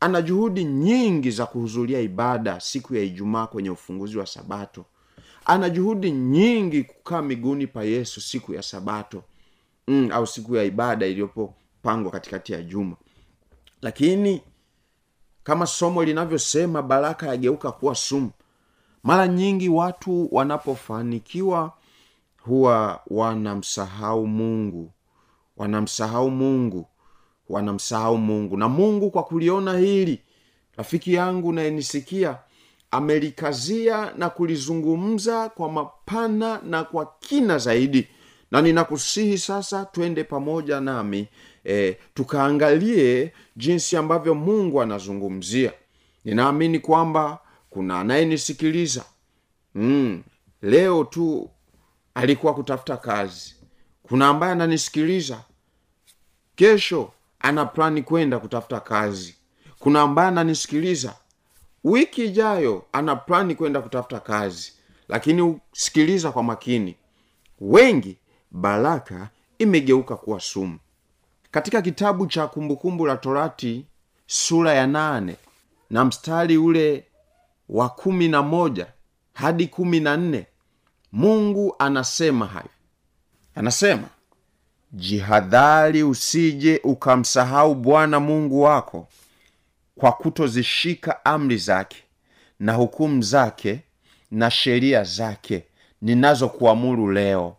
ana 0.00 0.22
juhudi 0.22 0.64
nyingi 0.64 1.30
za 1.30 1.46
kuhudhuria 1.46 2.00
ibada 2.00 2.60
siku 2.60 2.94
ya 2.94 3.02
ijumaa 3.02 3.46
kwenye 3.46 3.70
ufunguzi 3.70 4.18
wa 4.18 4.26
sabato. 4.26 4.84
Ana 5.44 5.70
juhudi 5.70 6.10
nyingi 6.10 6.82
kukaa 6.84 7.22
miguuni 7.22 7.66
pa 7.66 7.84
yesu 7.84 8.20
siku 8.20 8.54
ya 8.54 8.62
sabato. 8.62 9.22
Mm, 9.88 10.08
au 10.12 10.26
siku 10.26 10.56
ya 10.56 10.64
ibada 10.64 11.06
iliyopopangwa 11.06 12.12
katikati 12.12 12.52
ya 12.52 12.62
juma. 12.62 12.96
Lakini 13.82 14.42
kama 15.44 15.66
somo 15.66 16.04
linavyosema 16.04 16.82
baraka 16.82 17.26
yageuka 17.26 17.72
kuwa 17.72 17.94
sumu 17.94 18.30
mara 19.02 19.28
nyingi 19.28 19.68
watu 19.68 20.28
wanapofanikiwa 20.34 21.72
huwa 22.42 23.00
wanamsahau 23.06 24.26
mungu. 24.26 24.92
Wanamsahau 25.56 26.30
mungu. 26.30 26.86
Wanamsahau 27.48 28.18
mungu. 28.18 28.56
Na 28.56 28.68
mungu 28.68 29.10
kwa 29.10 29.22
kuliona 29.22 29.78
hili 29.78 30.20
rafiki 30.76 31.14
yangu 31.14 31.52
nayenisikia 31.52 32.38
amelikazia 32.90 34.12
na 34.18 34.30
kulizungumza 34.30 35.48
kwa 35.48 35.72
mapana 35.72 36.60
na 36.64 36.84
kwa 36.84 37.12
kina 37.20 37.58
zaidi. 37.58 38.08
Na 38.50 38.62
ninakusihi 38.62 39.38
sasa 39.38 39.84
twende 39.84 40.24
pamoja 40.24 40.80
nami 40.80 41.28
e, 41.64 41.96
tukaangalie 42.14 43.32
jinsi 43.56 43.96
ambavyo 43.96 44.34
mungu 44.34 44.82
anazungumzia. 44.82 45.72
Ninaamini 46.24 46.78
kwamba 46.78 47.38
kuna 47.70 48.00
anayenisikiliza. 48.00 49.04
Mm, 49.74 50.22
leo 50.62 51.04
tu 51.04 51.50
alikuwa 52.14 52.54
kutafuta 52.54 52.96
kazi. 52.96 53.54
Kuna 54.02 54.28
ambaye 54.28 54.52
ananisikiliza. 54.52 55.44
Kesho 56.54 57.12
ana 57.40 57.66
plani 57.66 58.02
kwenda 58.02 58.38
kutafuta 58.38 58.80
kazi. 58.80 59.36
Kuna 59.78 60.00
ambaye 60.02 60.28
ananisikiliza. 60.28 61.14
Wiki 61.84 62.24
ijayo 62.24 62.84
ana 62.92 63.16
plani 63.16 63.54
kwenda 63.54 63.80
kutafuta 63.80 64.20
kazi. 64.20 64.72
Lakini 65.08 65.60
sikiliza 65.72 66.32
kwa 66.32 66.42
makini. 66.42 66.96
Wengi 67.60 68.16
baraka 68.50 69.28
imegeuka 69.58 70.16
kuwa 70.16 70.40
sumu. 70.40 70.78
Katika 71.50 71.82
kitabu 71.82 72.26
cha 72.26 72.46
kumbukumbu 72.46 73.06
la 73.06 73.16
torati 73.16 73.86
sura 74.26 74.74
ya 74.74 74.86
nane 74.86 75.36
na 75.90 76.04
mstari 76.04 76.56
ule 76.58 77.04
wa 77.70 77.88
kumi 77.88 78.28
na 78.28 78.42
moja 78.42 78.86
hadi 79.34 79.66
kumi 79.66 80.00
na 80.00 80.16
nne. 80.16 80.46
Mungu 81.12 81.74
anasema 81.78 82.46
hayo. 82.46 82.68
Anasema 83.54 84.08
jihadhari 84.92 86.02
usije 86.02 86.80
ukamsahau 86.84 87.74
bwana 87.74 88.20
mungu 88.20 88.62
wako 88.62 89.08
kwa 89.94 90.12
kutozishika 90.12 91.24
amri 91.24 91.56
zake 91.56 92.02
na 92.60 92.72
hukumu 92.72 93.22
zake 93.22 93.80
na 94.30 94.50
sheria 94.50 95.04
zake 95.04 95.64
ninazokuamuru 96.02 97.10
leo. 97.12 97.56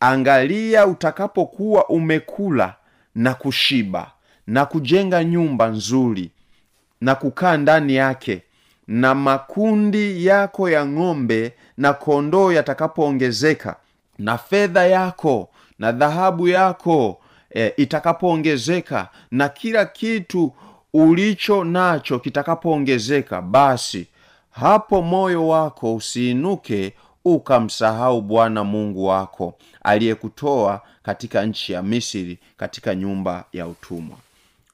Angalia 0.00 0.86
utakapokuwa 0.86 1.88
umekula 1.88 2.76
na 3.14 3.34
kushiba 3.34 4.12
na 4.46 4.66
kujenga 4.66 5.24
nyumba 5.24 5.68
nzuri 5.68 6.30
na 7.00 7.14
kukaa 7.14 7.56
ndani 7.56 7.94
yake 7.94 8.42
na 8.88 9.14
makundi 9.14 10.26
yako 10.26 10.70
ya 10.70 10.86
ng'ombe 10.86 11.52
na 11.76 11.92
kondoo 11.92 12.52
yatakapoongezeka 12.52 13.76
na 14.18 14.38
fedha 14.38 14.86
yako 14.86 15.48
na 15.78 15.92
dhahabu 15.92 16.48
yako 16.48 17.20
e, 17.54 17.68
itakapoongezeka 17.76 19.08
na 19.30 19.48
kila 19.48 19.84
kitu 19.86 20.52
ulicho 20.94 21.64
nacho 21.64 22.18
kitakapoongezeka 22.18 23.42
basi 23.42 24.06
hapo 24.50 25.02
moyo 25.02 25.48
wako 25.48 25.94
usiinuke 25.94 26.92
ukamsahau 27.24 28.20
bwana 28.20 28.64
mungu 28.64 29.06
wako 29.06 29.54
aliyekutoa 29.82 30.80
katika 31.02 31.46
nchi 31.46 31.72
ya 31.72 31.82
misri 31.82 32.38
katika 32.56 32.94
nyumba 32.94 33.44
ya 33.52 33.66
utumwa. 33.66 34.16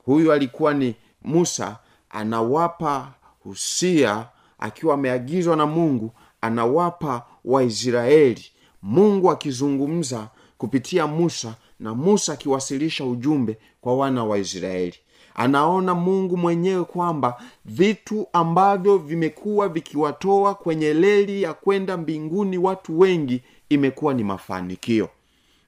Huyu 0.04 0.32
alikuwa 0.32 0.74
ni 0.74 0.94
musa 1.22 1.76
anawapa 2.10 3.08
husia 3.48 4.26
akiwa 4.58 4.94
ameagizwa 4.94 5.56
na 5.56 5.66
mungu 5.66 6.10
anawapa 6.40 7.22
waisraeli. 7.44 8.44
Mungu 8.82 9.30
akizungumza 9.30 10.28
kupitia 10.58 11.06
musa 11.06 11.54
na 11.80 11.94
musa 11.94 12.32
akiwasilisha 12.32 13.04
ujumbe 13.04 13.58
kwa 13.80 13.96
wana 13.96 14.24
wa 14.24 14.38
israeli. 14.38 14.94
Anaona 15.34 15.94
mungu 15.94 16.36
mwenyewe 16.36 16.84
kwamba 16.84 17.42
vitu 17.64 18.26
ambavyo 18.32 18.98
vimekuwa 18.98 19.68
vikiwatoa 19.68 20.54
kwenye 20.54 20.94
leli 20.94 21.42
ya 21.42 21.54
kwenda 21.54 21.96
mbinguni 21.96 22.58
watu 22.58 22.98
wengi 23.00 23.42
imekuwa 23.68 24.14
ni 24.14 24.24
mafanikio. 24.24 25.08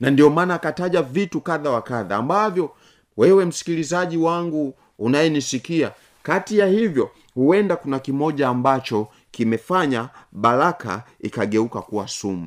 Na 0.00 0.10
ndio 0.10 0.30
maana 0.30 0.54
akataja 0.54 1.02
vitu 1.02 1.40
kadha 1.40 1.70
wa 1.70 1.82
kadha 1.82 2.16
ambavyo 2.16 2.70
wewe 3.16 3.44
msikilizaji 3.44 4.16
wangu 4.16 4.74
unayenisikia 4.98 5.92
kati 6.22 6.58
ya 6.58 6.66
hivyo 6.66 7.10
huenda 7.34 7.76
kuna 7.76 7.98
kimoja 7.98 8.48
ambacho 8.48 9.08
kimefanya 9.30 10.08
baraka 10.32 11.02
ikageuka 11.20 11.80
kuwa 11.82 12.08
sumu. 12.08 12.46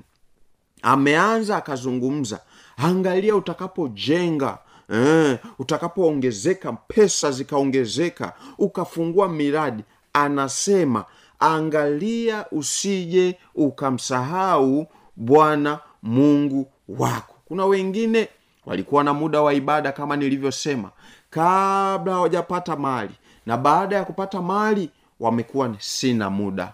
Ameanza 0.81 1.57
akazungumza 1.57 2.39
angalia 2.77 3.35
utakapojenga 3.35 4.57
eh, 4.93 5.37
utakapoongezeka 5.59 6.73
pesa 6.73 7.31
zikaongezeka 7.31 8.33
ukafungua 8.57 9.29
miradi. 9.29 9.83
Anasema 10.13 11.05
angalia 11.39 12.45
usije 12.51 13.37
ukamsahau 13.55 14.87
bwana 15.15 15.79
mungu 16.03 16.67
wako. 16.89 17.35
Kuna 17.45 17.65
wengine 17.65 18.27
walikuwa 18.65 19.03
na 19.03 19.13
muda 19.13 19.41
wa 19.41 19.53
ibada 19.53 19.91
kama 19.91 20.15
nilivyosema 20.15 20.91
kabla 21.29 22.13
hawajapata 22.13 22.75
mali 22.75 23.11
na 23.45 23.57
baada 23.57 23.95
ya 23.95 24.05
kupata 24.05 24.41
mali 24.41 24.89
wamekuwa 25.19 25.75
sina 25.79 26.29
muda. 26.29 26.73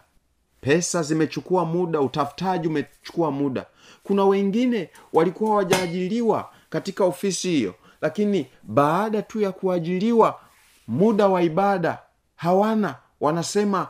Pesa 0.62 1.04
zimechukua 1.04 1.66
muda 1.66 2.02
utafutaji 2.02 2.68
umechukua 2.68 3.32
muda. 3.32 3.66
Kuna 4.04 4.26
wengine 4.26 4.90
walikuwa 5.14 5.56
wajaajiliwa 5.56 6.50
katika 6.70 7.06
ofisi 7.06 7.50
hiyo 7.50 7.76
lakini 8.02 8.48
baada 8.64 9.22
tu 9.22 9.42
ya 9.42 9.52
kuajiliwa 9.52 10.40
muda 10.88 11.28
wa 11.28 11.42
ibada 11.42 12.00
hawana. 12.36 12.96
Wanasema 13.22 13.88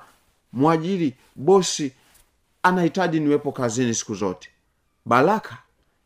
mwajiri 0.54 1.16
bosi 1.36 1.94
anahitaji 2.64 3.20
niwepo 3.20 3.52
kazini 3.52 3.94
siku 3.96 4.16
zote. 4.16 4.50
Baraka 5.06 5.58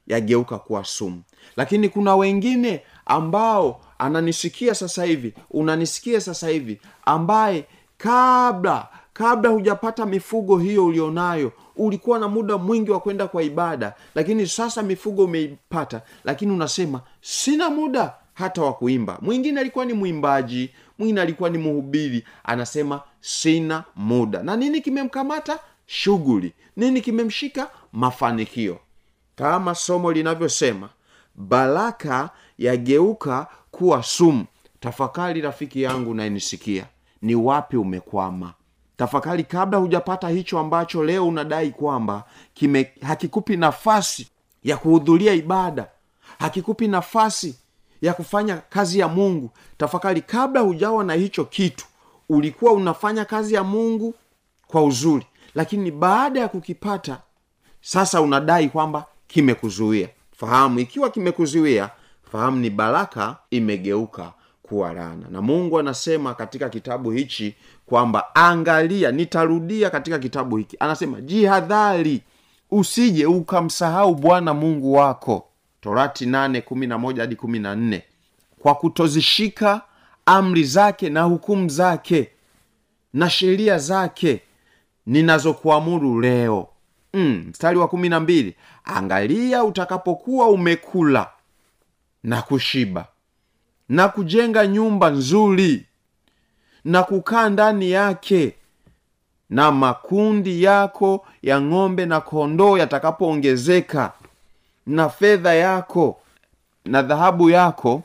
yageuka 0.07 0.59
kuwa 0.59 0.85
sumu. 0.85 1.23
Lakini 1.57 1.89
kuna 1.89 2.15
wengine 2.15 2.83
ambao 3.05 3.81
ananisikia 3.97 4.75
sasa 4.75 5.03
hivi 5.03 5.33
unanisikia 5.51 6.21
sasa 6.21 6.47
hivi 6.49 6.81
ambaye 7.05 7.65
kabla 7.97 8.87
kabla 9.13 9.49
hujapata 9.49 10.05
mifugo 10.05 10.57
hiyo 10.57 10.85
ulionayo 10.85 11.51
ulikuwa 11.75 12.19
na 12.19 12.27
muda 12.27 12.57
mwingi 12.57 12.91
wa 12.91 12.99
kwenda 12.99 13.27
kwa 13.27 13.43
ibada 13.43 13.93
lakini 14.15 14.47
sasa 14.47 14.83
mifugo 14.83 15.23
umeipata 15.25 16.01
lakini 16.23 16.51
unasema 16.51 17.01
sina 17.21 17.69
muda 17.69 18.13
hata 18.33 18.61
wa 18.61 18.73
kuimba. 18.73 19.17
Mwingine 19.21 19.59
alikuwa 19.59 19.85
ni 19.85 19.93
mwimbaji 19.93 20.69
mwingine 20.99 21.21
alikuwa 21.21 21.49
ni 21.49 21.57
mhubiri 21.57 22.25
anasema 22.43 23.01
sina 23.21 23.83
muda. 23.95 24.43
Na 24.43 24.55
nini 24.55 24.81
kimemkamata? 24.81 25.59
Shughuli. 25.85 26.53
Nini 26.75 27.01
kimemshika? 27.01 27.69
Mafanikio. 27.91 28.79
Kama 29.35 29.75
somo 29.75 30.11
linavyosema 30.11 30.89
baraka 31.35 32.29
yageuka 32.57 33.47
kuwa 33.71 34.03
sumu. 34.03 34.45
Tafakari 34.79 35.41
rafiki 35.41 35.81
yangu 35.81 36.13
nayenisikia 36.13 36.85
ni 37.21 37.35
wapi 37.35 37.77
umekwama? 37.77 38.53
Tafakari 38.97 39.43
kabla 39.43 39.77
hujapata 39.77 40.29
hicho 40.29 40.59
ambacho 40.59 41.03
leo 41.03 41.27
unadai 41.27 41.71
kwamba 41.71 42.23
kime 42.53 42.91
hakikupi 43.01 43.57
nafasi 43.57 44.27
ya 44.63 44.77
kuhudhuria 44.77 45.33
ibada 45.33 45.87
hakikupi 46.39 46.87
nafasi 46.87 47.55
ya 48.01 48.13
kufanya 48.13 48.57
kazi 48.57 48.99
ya 48.99 49.07
mungu. 49.07 49.49
Tafakari 49.77 50.21
kabla 50.21 50.61
hujawa 50.61 51.03
na 51.03 51.13
hicho 51.13 51.45
kitu 51.45 51.85
ulikuwa 52.29 52.71
unafanya 52.73 53.25
kazi 53.25 53.53
ya 53.53 53.63
mungu 53.63 54.13
kwa 54.67 54.83
uzuri 54.83 55.25
lakini 55.55 55.91
baada 55.91 56.39
ya 56.39 56.47
kukipata 56.47 57.17
sasa 57.81 58.21
unadai 58.21 58.69
kwamba 58.69 59.05
kimekuzuia. 59.27 60.09
Fahamu 60.37 60.79
ikiwa 60.79 61.09
kimekuzuia 61.09 61.89
fahamu 62.33 62.57
ni 62.59 62.69
baraka 62.69 63.37
imegeuka 63.51 64.33
kuwa 64.63 64.93
laana. 64.93 65.27
Na 65.29 65.41
mungu 65.41 65.79
anasema 65.79 66.33
katika 66.33 66.69
kitabu 66.69 67.11
hichi 67.11 67.55
kwamba 67.85 68.35
angalia 68.35 69.11
nitarudia 69.11 69.89
katika 69.89 70.19
kitabu 70.19 70.57
hiki. 70.57 70.77
Anasema 70.79 71.21
jihadhari 71.21 72.21
usije 72.71 73.25
ukamsahau 73.25 74.15
bwana 74.15 74.53
mungu 74.53 74.93
wako. 74.93 75.47
Torati 75.81 76.25
8 76.25 76.61
hadi 77.21 77.35
14 77.35 78.01
kwa 78.59 78.75
kutozishika 78.75 79.81
amri 80.25 80.63
zake 80.63 81.09
na 81.09 81.21
hukumu 81.21 81.69
zake 81.69 82.29
na 83.13 83.29
sheria 83.29 83.77
zake 83.77 84.41
ninazokuamuru 85.05 86.21
leo. 86.21 86.67
Mm, 87.13 87.51
wa 87.79 87.87
kumi 87.87 88.09
na 88.09 88.19
mbili. 88.19 88.55
Angalia 88.83 89.63
utakapokuwa 89.63 90.47
umekula 90.49 91.29
na 92.23 92.41
kushiba 92.41 93.07
na 93.89 94.09
kujenga 94.09 94.67
nyumba 94.67 95.09
nzuri 95.09 95.85
na 96.85 97.03
kukaa 97.03 97.49
ndani 97.49 97.91
yake 97.91 98.55
na 99.49 99.71
makundi 99.71 100.63
yako 100.63 101.27
ya 101.41 101.61
ng'ombe 101.61 102.05
na 102.05 102.21
kondoo 102.21 102.77
yatakapoongezeka 102.77 104.13
na 104.85 105.09
fedha 105.09 105.53
yako 105.53 106.19
na 106.85 107.01
dhahabu 107.01 107.49
yako 107.49 108.03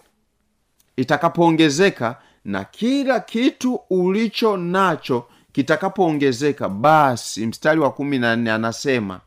itakapoongezeka 0.96 2.16
na 2.44 2.64
kila 2.64 3.20
kitu 3.20 3.81
ulicho 3.90 4.57
nacho 4.57 5.26
kitakapoongezeka. 5.52 6.68
Basi 6.68 7.46
mstari 7.46 7.81
wa 7.81 7.90
kumi 7.92 8.18
na 8.18 8.37
nne 8.37 8.50
anasema 8.52 9.20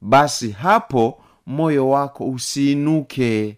basi 0.00 0.50
hapo 0.50 1.20
moyo 1.46 1.88
wako 1.88 2.24
usiinuke 2.28 3.56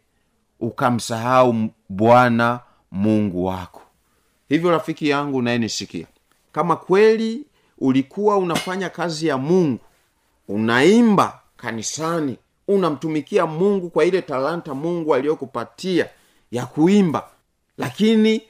ukamsahau 0.63 1.55
bwana 1.89 2.61
mungu 2.93 3.45
wako. 3.45 3.83
Hivyo 4.49 4.71
rafiki 4.71 5.09
yangu 5.09 5.37
unayenisikia 5.39 6.07
kama 6.53 6.77
kweli 6.77 7.45
ulikuwa 7.79 8.37
unafanya 8.39 8.89
kazi 8.91 9.27
ya 9.27 9.39
mungu 9.39 9.79
unaimba 10.49 11.41
kanisani 11.57 12.37
unamtumikia 12.69 13.47
mungu 13.47 13.91
kwa 13.91 14.05
ile 14.05 14.23
talanta 14.23 14.75
mungu 14.75 15.15
aliyokupatia 15.15 16.07
ya 16.53 16.67
kuimba 16.67 17.25
lakini 17.79 18.43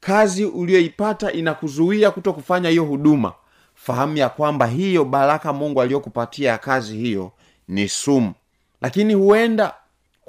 kazi 0.00 0.44
uliyoipata 0.44 1.32
inakuzuia 1.32 2.10
kuto 2.10 2.32
kufanya 2.32 2.68
hiyo 2.68 2.84
huduma 2.84 3.32
fahamu 3.74 4.16
ya 4.16 4.28
kwamba 4.28 4.66
hiyo 4.66 5.04
baraka 5.04 5.52
mungu 5.52 5.82
aliyokupatia 5.82 6.50
ya 6.50 6.58
kazi 6.58 6.96
hiyo 6.98 7.32
ni 7.68 7.88
sumu. 7.88 8.32
Lakini 8.80 9.14
huenda 9.14 9.74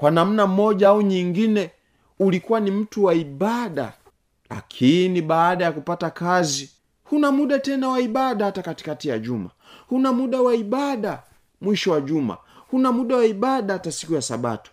kwa 0.01 0.11
namna 0.11 0.47
moja 0.47 0.89
au 0.89 1.01
nyingine 1.01 1.71
ulikuwa 2.19 2.59
ni 2.59 2.71
mtu 2.71 3.03
wa 3.03 3.13
ibada. 3.13 3.93
Lakini 4.49 5.21
baada 5.21 5.65
ya 5.65 5.71
kupata 5.71 6.09
kazi 6.09 6.71
huna 7.03 7.31
muda 7.31 7.59
tena 7.59 7.89
wa 7.89 7.99
ibada 7.99 8.45
hata 8.45 8.61
katikati 8.61 9.09
ya 9.09 9.19
juma. 9.19 9.49
Huna 9.87 10.11
muda 10.13 10.41
wa 10.41 10.55
ibada 10.55 11.23
mwisho 11.61 11.91
wa 11.91 12.01
juma. 12.01 12.37
Huna 12.71 12.91
muda 12.91 13.15
wa 13.15 13.25
ibada 13.25 13.73
hata 13.73 13.91
siku 13.91 14.13
ya 14.13 14.21
sabato. 14.21 14.71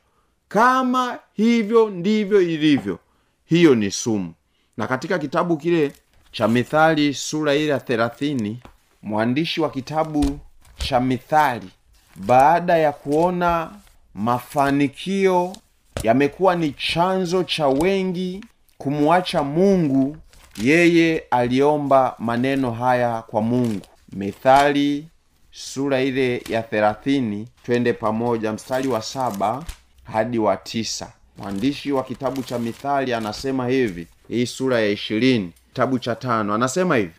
Kama 0.49 1.19
hivyo 1.33 1.91
ndivyo 1.91 2.41
ilivyo 2.43 2.99
hiyo 3.45 3.75
ni 3.75 3.91
sumu. 3.91 4.35
Na 4.77 4.87
katika 4.87 5.19
kitabu 5.19 5.57
kile 5.57 5.93
cha 6.33 6.49
mithali 6.49 7.15
sura 7.15 7.55
ile 7.55 7.67
ya 7.67 7.81
thelathini 7.81 8.61
mwandishi 9.03 9.61
wa 9.61 9.71
kitabu 9.71 10.39
cha 10.79 11.01
mithali 11.01 11.69
baada 12.17 12.79
ya 12.79 12.93
kuona 12.93 13.71
mafanikio 14.19 15.57
yamekuwa 16.03 16.57
ni 16.57 16.73
chanzo 16.73 17.45
cha 17.45 17.69
wengi 17.69 18.45
kumwacha 18.79 19.43
mungu 19.43 20.17
yeye 20.63 21.19
aliomba 21.31 22.15
maneno 22.19 22.71
haya 22.71 23.23
kwa 23.23 23.43
mungu. 23.43 23.87
Mithali 24.13 25.09
sura 25.51 26.01
ile 26.03 26.43
ya 26.49 26.63
thelathini 26.63 27.49
twende 27.65 27.93
pamoja 27.93 28.53
mstari 28.53 28.89
wa 28.89 29.03
saba 29.03 29.65
hadi 30.05 30.39
wa 30.39 30.57
tisa. 30.57 31.13
Mwandishi 31.37 31.93
wa 31.93 32.03
kitabu 32.05 32.43
cha 32.43 32.59
mithali 32.59 33.15
anasema 33.15 33.69
hivi 33.69 34.07
hii 34.29 34.47
sura 34.47 34.81
ya 34.81 34.89
ishirini 34.89 35.53
kitabu 35.69 35.99
cha 35.99 36.15
tano 36.15 36.55
anasema 36.55 36.97
hivi. 36.97 37.15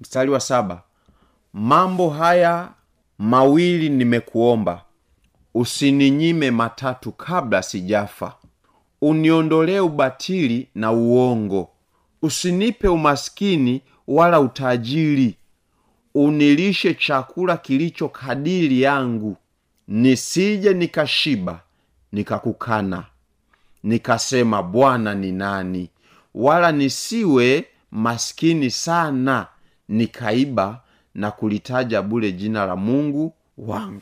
Mstari 0.00 0.30
wa 0.30 0.40
saba 0.40 0.82
mambo 1.52 2.10
haya 2.10 2.68
mawili 3.18 3.88
nimekuomba 3.88 4.82
usininyime 5.54 6.50
matatu 6.50 7.12
kabla 7.12 7.62
sijafa. 7.62 8.34
Uniondolee 9.02 9.80
ubatili 9.80 10.68
na 10.74 10.92
uongo. 10.92 11.70
Usinipe 12.22 12.88
umaskini 12.88 13.82
wala 14.08 14.40
utajiri. 14.40 15.34
Unilishe 16.14 16.94
chakula 16.94 17.56
kilicho 17.56 18.08
kadiri 18.08 18.82
yangu. 18.82 19.36
Nisije 19.88 20.74
nikashiba 20.74 21.60
nikakukana. 22.12 23.04
Nikasema 23.82 24.62
bwana 24.62 25.14
ni 25.14 25.32
nani? 25.32 25.90
Wala 26.34 26.72
nisiwe 26.72 27.64
maskini 27.90 28.70
sana. 28.70 29.46
Nikaiba 29.88 30.82
na 31.14 31.30
kulitaja 31.30 32.02
bule 32.02 32.32
jina 32.32 32.66
la 32.66 32.76
mungu 32.76 33.34
wangu 33.58 34.00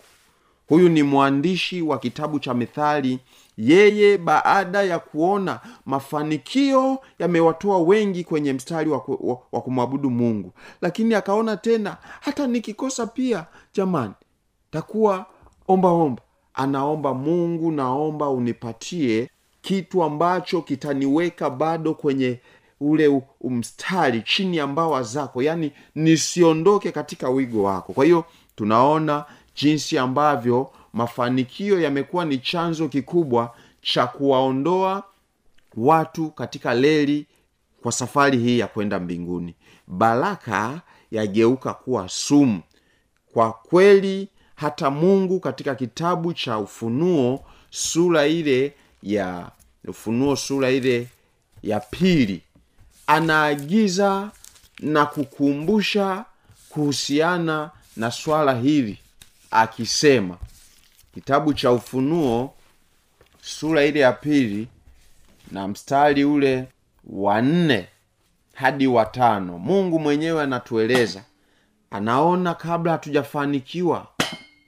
huyu 0.68 0.88
ni 0.88 1.02
mwandishi 1.02 1.82
wa 1.82 1.98
kitabu 1.98 2.38
cha 2.38 2.54
mithali 2.54 3.18
yeye 3.56 4.18
baada 4.18 4.82
ya 4.82 4.98
kuona 4.98 5.60
mafanikio 5.86 6.98
yamewatoa 7.18 7.78
wengi 7.78 8.24
kwenye 8.24 8.52
mstari 8.52 8.90
wa, 8.90 9.02
wa, 9.20 9.38
wa 9.52 9.60
kumwabudu 9.60 10.10
mungu. 10.10 10.52
Lakini 10.80 11.14
akaona 11.14 11.56
tena 11.56 11.96
hata 12.20 12.46
nikikosa 12.46 13.06
pia 13.06 13.46
jamani 13.74 14.12
takuwa 14.70 15.26
ombaomba 15.68 16.22
anaomba 16.54 17.14
mungu 17.14 17.70
naomba 17.72 18.30
unipatie 18.30 19.30
kitu 19.62 20.02
ambacho 20.02 20.62
kitaniweka 20.62 21.50
bado 21.50 21.94
kwenye 21.94 22.40
ule 22.80 23.22
mstari 23.44 24.22
chini 24.22 24.56
ya 24.56 24.66
mbawa 24.66 25.02
zako. 25.02 25.42
Yaani 25.42 25.72
nisiondoke 25.94 26.92
katika 26.92 27.28
wigo 27.30 27.62
wako. 27.62 27.92
Kwa 27.92 28.04
hiyo 28.04 28.24
tunaona 28.56 29.24
jinsi 29.60 29.98
ambavyo 29.98 30.70
mafanikio 30.92 31.80
yamekuwa 31.80 32.24
ni 32.24 32.38
chanzo 32.38 32.88
kikubwa 32.88 33.54
cha 33.82 34.06
kuwaondoa 34.06 35.02
watu 35.76 36.30
katika 36.30 36.74
leli 36.74 37.26
kwa 37.82 37.92
safari 37.92 38.38
hii 38.38 38.58
ya 38.58 38.66
kwenda 38.66 39.00
mbinguni. 39.00 39.54
Baraka 39.86 40.80
yageuka 41.10 41.74
kuwa 41.74 42.08
sumu. 42.08 42.62
Kwa 43.32 43.52
kweli 43.52 44.28
hata 44.54 44.90
mungu 44.90 45.40
katika 45.40 45.74
kitabu 45.74 46.32
cha 46.34 46.58
ufunuo 46.58 47.44
sura 47.70 48.26
ile 48.26 48.74
ya 49.02 49.50
ufunuo 49.88 50.36
sura 50.36 50.70
ile 50.70 51.08
ya 51.62 51.80
pili 51.80 52.42
anaagiza 53.06 54.30
na 54.80 55.06
kukumbusha 55.06 56.24
kuhusiana 56.68 57.70
na 57.96 58.10
swala 58.10 58.54
hili 58.54 58.98
akisema 59.50 60.36
kitabu 61.14 61.54
cha 61.54 61.72
ufunuo 61.72 62.54
sura 63.42 63.84
ile 63.84 64.00
ya 64.00 64.12
pili 64.12 64.68
na 65.50 65.68
mstari 65.68 66.24
ule 66.24 66.68
wa 67.04 67.42
nne 67.42 67.88
hadi 68.54 68.86
watano. 68.86 69.58
mungu 69.58 69.98
mwenyewe 69.98 70.42
anatueleza 70.42 71.22
anaona 71.90 72.54
kabla 72.54 72.92
hatujafanikiwa 72.92 74.06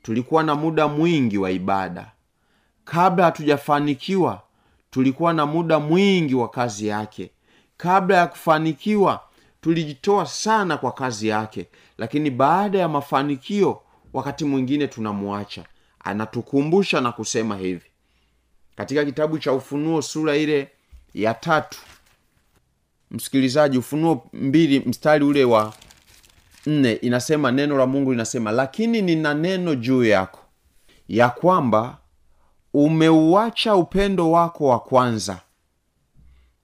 tulikuwa 0.02 0.42
na 0.42 0.54
muda 0.54 0.88
mwingi 0.88 1.38
wa 1.38 1.50
ibada. 1.50 2.10
Kabla 2.84 3.24
hatujafanikiwa 3.24 4.42
tulikuwa 4.90 5.32
na 5.32 5.46
muda 5.46 5.78
mwingi 5.78 6.34
wa 6.34 6.48
kazi 6.48 6.86
yake. 6.86 7.30
Kabla 7.76 8.16
ya 8.16 8.26
kufanikiwa 8.26 9.20
tulijitoa 9.60 10.26
sana 10.26 10.76
kwa 10.76 10.92
kazi 10.92 11.28
yake. 11.28 11.66
Lakini 11.98 12.30
baada 12.30 12.78
ya 12.78 12.88
mafanikio 12.88 13.80
wakati 14.12 14.44
mwingine 14.44 14.86
tunamwacha. 14.88 15.64
Anatukumbusha 16.04 17.00
na 17.00 17.12
kusema 17.12 17.56
hivi. 17.56 17.84
Katika 18.76 19.04
kitabu 19.04 19.38
cha 19.38 19.52
ufunuo 19.52 20.02
sura 20.02 20.36
ile 20.36 20.68
ya 21.14 21.34
tatu. 21.34 21.78
Msikilizaji 23.10 23.78
ufunuo 23.78 24.26
mbili 24.32 24.80
mstari 24.80 25.24
ule 25.24 25.44
wa 25.44 25.74
nne 26.66 26.92
inasema 26.92 27.50
neno 27.52 27.76
la 27.78 27.86
mungu 27.86 28.10
linasema 28.10 28.50
lakini 28.52 29.02
nina 29.02 29.34
neno 29.34 29.74
juu 29.74 30.04
yako 30.04 30.40
ya 31.08 31.28
kwamba 31.28 31.98
umeuacha 32.74 33.74
upendo 33.76 34.30
wako 34.30 34.66
wa 34.68 34.80
kwanza. 34.80 35.40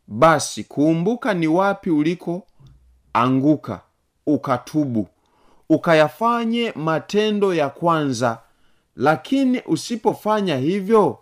Basi 0.06 0.64
kumbuka 0.64 1.35
ni 1.35 1.46
wapi 1.46 1.90
uliko 1.90 2.46
anguka 3.12 3.80
ukatubu 4.26 5.09
ukayafanye 5.68 6.72
matendo 6.76 7.55
ya 7.55 7.68
kwanza 7.68 8.38
lakini 8.96 9.62
usipofanya 9.66 10.57
hivyo 10.57 11.18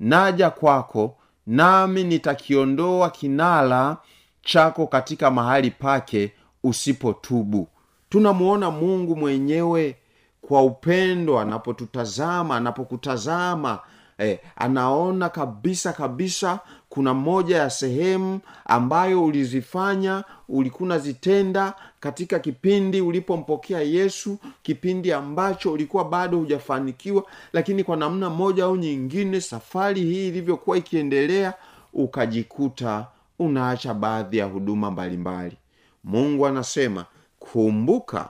naja 0.00 0.50
kwako 0.50 1.16
nami 1.46 2.04
nitakiondoa 2.04 3.10
kinala 3.10 3.96
chako 4.42 4.86
katika 4.86 5.30
mahali 5.30 5.70
pake 5.70 6.32
usipotubu. 6.64 7.68
Tunamuona 8.08 8.70
mungu 8.70 9.16
mwenyewe 9.16 9.96
kwa 10.42 10.62
upendo 10.62 11.40
anapotutazama 11.40 12.56
anapokutazama 12.56 13.78
eh, 14.18 14.38
anaona 14.56 15.28
kabisa 15.28 15.92
kabisa 15.92 16.60
kuna 16.88 17.14
moja 17.14 17.56
ya 17.56 17.70
sehemu 17.70 18.40
ambayo 18.64 19.24
ulizifanya 19.24 20.24
ulikuwa 20.48 20.86
unazitenda 20.86 21.74
katika 22.00 22.38
kipindi 22.38 23.00
ulipompokea 23.00 23.80
yesu 23.80 24.38
kipindi 24.62 25.12
ambacho 25.12 25.72
ulikuwa 25.72 26.04
bado 26.04 26.38
hujafanikiwa 26.38 27.24
lakini 27.52 27.84
kwa 27.84 27.96
namna 27.96 28.30
moja 28.30 28.64
au 28.64 28.76
nyingine 28.76 29.40
safari 29.40 30.00
hii 30.00 30.28
ilivyokuwa 30.28 30.76
ikiendelea 30.78 31.54
ukajikuta 31.92 33.06
unaacha 33.38 33.94
baadhi 33.94 34.38
ya 34.38 34.44
huduma 34.44 34.90
mbalimbali. 34.90 35.56
Mungu 36.04 36.46
anasema 36.46 37.04
kumbuka 37.38 38.28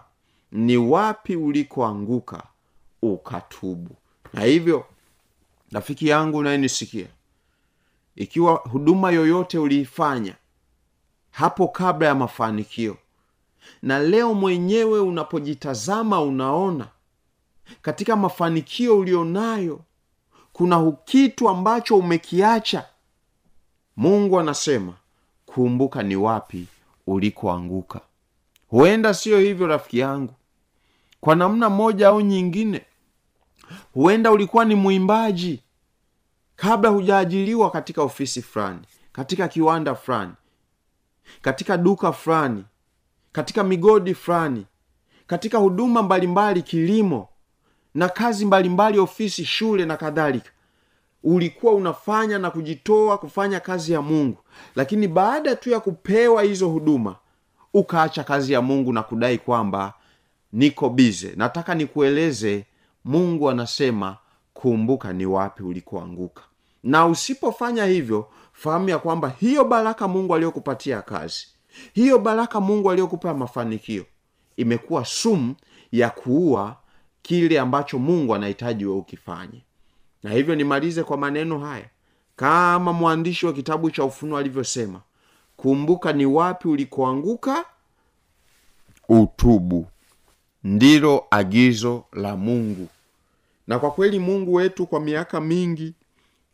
ni 0.52 0.76
wapi 0.76 1.36
ulikoanguka 1.36 2.42
ukatubu. 3.02 3.90
Na 4.32 4.42
hivyo 4.42 4.84
rafiki 5.72 6.08
yangu 6.08 6.38
unayenisikia 6.38 7.06
ikiwa 8.16 8.54
huduma 8.54 9.10
yoyote 9.10 9.58
uliifanya 9.58 10.34
hapo 11.30 11.68
kabla 11.68 12.08
ya 12.08 12.14
mafanikio 12.14 12.96
na 13.82 13.98
leo 13.98 14.34
mwenyewe 14.34 15.00
unapojitazama 15.00 16.20
unaona 16.22 16.88
katika 17.82 18.16
mafanikio 18.16 18.98
ulionayo 18.98 19.80
kuna 20.52 20.92
kitu 20.92 21.48
ambacho 21.48 21.96
umekiacha 21.96 22.86
mungu 23.96 24.40
anasema 24.40 24.92
kumbuka 25.46 26.02
ni 26.02 26.16
wapi 26.16 26.66
ulikoanguka. 27.06 28.00
Huenda 28.68 29.14
siyo 29.14 29.38
hivyo 29.40 29.66
rafiki 29.66 29.98
yangu. 29.98 30.34
Kwa 31.20 31.34
namna 31.36 31.70
moja 31.70 32.08
au 32.08 32.20
nyingine 32.20 32.84
huenda 33.94 34.30
ulikuwa 34.32 34.64
ni 34.64 34.74
mwimbaji 34.74 35.62
kabla 36.56 36.90
hujaajiliwa 36.90 37.70
katika 37.70 38.02
ofisi 38.02 38.42
fulani 38.42 38.80
katika 39.12 39.48
kiwanda 39.48 39.94
fulani 39.94 40.32
katika 41.42 41.76
duka 41.76 42.12
fulani 42.12 42.64
katika 43.32 43.64
migodi 43.64 44.14
fulani 44.14 44.66
katika 45.26 45.58
huduma 45.58 46.02
mbalimbali 46.02 46.62
kilimo 46.62 47.28
na 47.94 48.08
kazi 48.08 48.46
mbalimbali 48.46 48.98
ofisi 48.98 49.44
shule 49.44 49.84
na 49.84 49.96
kadhalika. 49.96 50.50
Ulikuwa 51.24 51.72
unafanya 51.72 52.38
na 52.38 52.50
kujitoa 52.50 53.18
kufanya 53.18 53.60
kazi 53.60 53.92
ya 53.92 54.02
mungu 54.02 54.38
lakini 54.76 55.08
baada 55.08 55.56
tu 55.56 55.70
ya 55.70 55.80
kupewa 55.80 56.42
hizo 56.42 56.68
huduma 56.68 57.16
ukaacha 57.74 58.24
kazi 58.24 58.52
ya 58.52 58.62
mungu 58.62 58.92
na 58.92 59.02
kudai 59.02 59.38
kwamba 59.38 59.94
niko 60.52 60.88
bize 60.90 61.32
nataka 61.36 61.74
nikueleze 61.74 62.66
mungu 63.06 63.50
anasema 63.50 64.16
kumbuka 64.54 65.12
ni 65.12 65.26
wapi 65.26 65.62
ulikoanguka. 65.62 66.42
Na 66.82 67.06
usipofanya 67.06 67.84
hivyo 67.84 68.28
fahamu 68.52 68.88
ya 68.88 68.98
kwamba 68.98 69.28
hiyo 69.28 69.64
baraka 69.64 70.08
mungu 70.08 70.34
aliyokupatia 70.34 71.02
kazi 71.02 71.46
hiyo 71.92 72.18
baraka 72.18 72.60
mungu 72.60 72.90
aliyokupa 72.90 73.34
mafanikio 73.34 74.04
imekuwa 74.56 75.04
sumu 75.04 75.54
ya 75.92 76.10
kuua 76.10 76.76
kile 77.22 77.60
ambacho 77.60 77.98
mungu 77.98 78.34
anahitaji 78.34 78.84
we 78.86 78.92
ukifanye. 78.94 79.62
Na 80.22 80.30
hivyo 80.32 80.54
nimalize 80.54 81.02
kwa 81.02 81.16
maneno 81.16 81.58
haya. 81.58 81.88
Kama 82.36 82.92
mwandishi 82.92 83.46
wa 83.46 83.52
kitabu 83.52 83.90
cha 83.90 84.04
ufunuo 84.04 84.38
alivyosema 84.38 85.00
kumbuka 85.56 86.12
ni 86.12 86.26
wapi 86.26 86.68
ulikoanguka 86.68 87.64
utubu. 89.08 89.86
Ndilo 90.64 91.24
agizo 91.30 92.04
la 92.12 92.36
mungu 92.36 92.88
na 93.66 93.78
kwa 93.78 93.90
kweli 93.90 94.18
mungu 94.18 94.54
wetu 94.54 94.86
kwa 94.86 95.00
miaka 95.00 95.40
mingi 95.40 95.94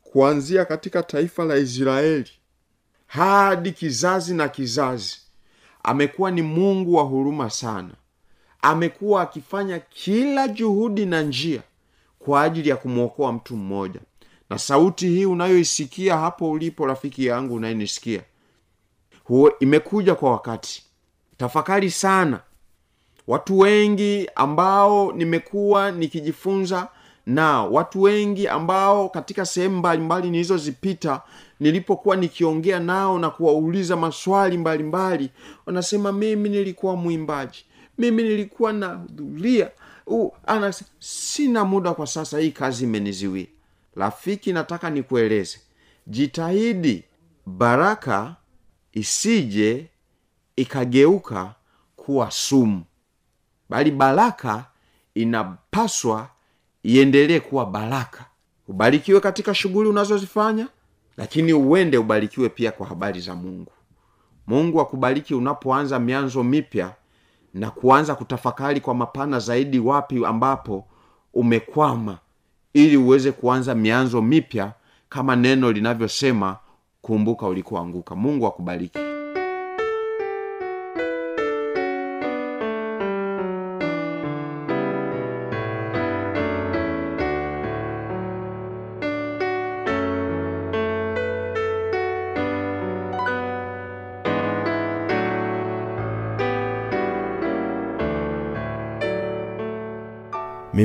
kuanzia 0.03 0.65
katika 0.65 1.03
taifa 1.03 1.45
la 1.45 1.57
israeli 1.57 2.31
hadi 3.07 3.73
kizazi 3.73 4.35
na 4.35 4.49
kizazi 4.49 5.19
amekuwa 5.83 6.31
ni 6.31 6.43
mungu 6.43 6.95
wa 6.95 7.03
huruma 7.03 7.51
sana. 7.51 7.91
Amekuwa 8.63 9.23
akifanya 9.23 9.79
kila 9.79 10.49
juhudi 10.49 11.07
na 11.07 11.23
njia 11.23 11.63
kwa 12.19 12.43
ajili 12.43 12.69
ya 12.69 12.77
kumwokoa 12.77 13.33
mtu 13.33 13.57
mmoja. 13.57 14.01
Na 14.51 14.59
sauti 14.59 15.09
hii 15.09 15.25
unayoisikia 15.27 16.17
hapo 16.19 16.51
ulipo 16.51 16.87
rafiki 16.87 17.27
yangu 17.27 17.55
unayenisikia 17.55 18.23
huo 19.25 19.53
imekuja 19.61 20.15
kwa 20.15 20.31
wakati. 20.31 20.83
Tafakari 21.37 21.91
sana. 21.91 22.41
Watu 23.27 23.59
wengi 23.59 24.29
ambao 24.35 25.13
nimekuwa 25.13 25.91
nikijifunza 25.91 26.89
nao 27.27 27.73
watu 27.73 28.03
wengi 28.03 28.49
ambao 28.49 29.09
katika 29.09 29.47
sehemu 29.47 29.77
mbalimbali 29.79 30.31
nilizozipita 30.31 31.23
nilipokuwa 31.61 32.17
nikiongea 32.17 32.81
nao 32.81 33.19
na 33.19 33.31
kuwauliza 33.31 33.97
maswali 33.97 34.59
mbalimbali 34.59 35.31
wanasema 35.67 36.13
mimi 36.13 36.49
nilikuwa 36.49 36.97
mwimbaji. 36.97 37.65
Mimi 37.99 38.23
nilikuwa 38.23 38.73
nahudhuria. 38.73 39.71
Anas 40.47 40.85
sina 40.99 41.65
muda 41.65 41.95
kwa 41.95 42.07
sasa 42.07 42.39
hii 42.39 42.51
kazi 42.51 42.85
imeniziwia 42.85 43.47
rafiki 43.97 44.53
nataka 44.53 44.91
nikueleze. 44.91 45.59
Jitahidi 46.07 47.05
baraka 47.47 48.37
isije 48.93 49.87
ikageuka 50.57 51.55
kuwa 51.97 52.31
sumu. 52.31 52.83
Bali 53.69 53.91
baraka 53.91 54.65
inapaswa 55.15 56.29
iendelee 56.83 57.41
kuwa 57.41 57.67
baraka. 57.67 58.25
Ubarikiwe 58.69 59.21
katika 59.21 59.55
shughuli 59.55 59.89
unazozifanya 59.89 60.69
lakini 61.17 61.53
uende 61.53 61.99
ubarikiwe 61.99 62.49
pia 62.49 62.73
kwa 62.73 62.87
habari 62.87 63.21
za 63.21 63.35
mungu. 63.35 63.73
Mungu 64.47 64.81
akubariki 64.81 65.35
unapoanza 65.35 65.99
mianzo 65.99 66.45
mipya 66.45 66.95
na 67.55 67.71
kuanza 67.71 68.15
kutafakari 68.15 68.81
kwa 68.81 68.95
mapana 68.95 69.39
zaidi 69.39 69.79
wapi 69.79 70.27
ambapo 70.27 70.87
umekwama 71.35 72.19
ili 72.75 72.97
uweze 72.97 73.33
kuanza 73.33 73.75
mianzo 73.75 74.23
mipya 74.23 74.73
kama 75.09 75.37
neno 75.37 75.73
linavyosema 75.73 76.57
kumbuka 77.03 77.47
ulikoanguka. 77.47 78.15
Mungu 78.15 78.47
akubariki 78.47 78.99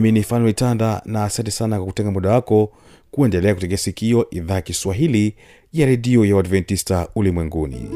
mimi 0.01 0.11
ni 0.11 0.23
fanuel 0.23 0.53
tanda 0.53 1.01
na 1.05 1.23
asante 1.23 1.51
sana 1.51 1.77
kwa 1.77 1.85
kutenga 1.85 2.11
muda 2.11 2.29
wako 2.29 2.71
kuendelea 3.11 3.55
kutegea 3.55 3.77
sikio 3.77 4.27
idhaa 4.31 4.61
kiswahili 4.61 5.35
ya 5.73 5.85
redio 5.85 6.25
ya 6.25 6.35
uadventista 6.35 7.07
ulimwenguni 7.15 7.89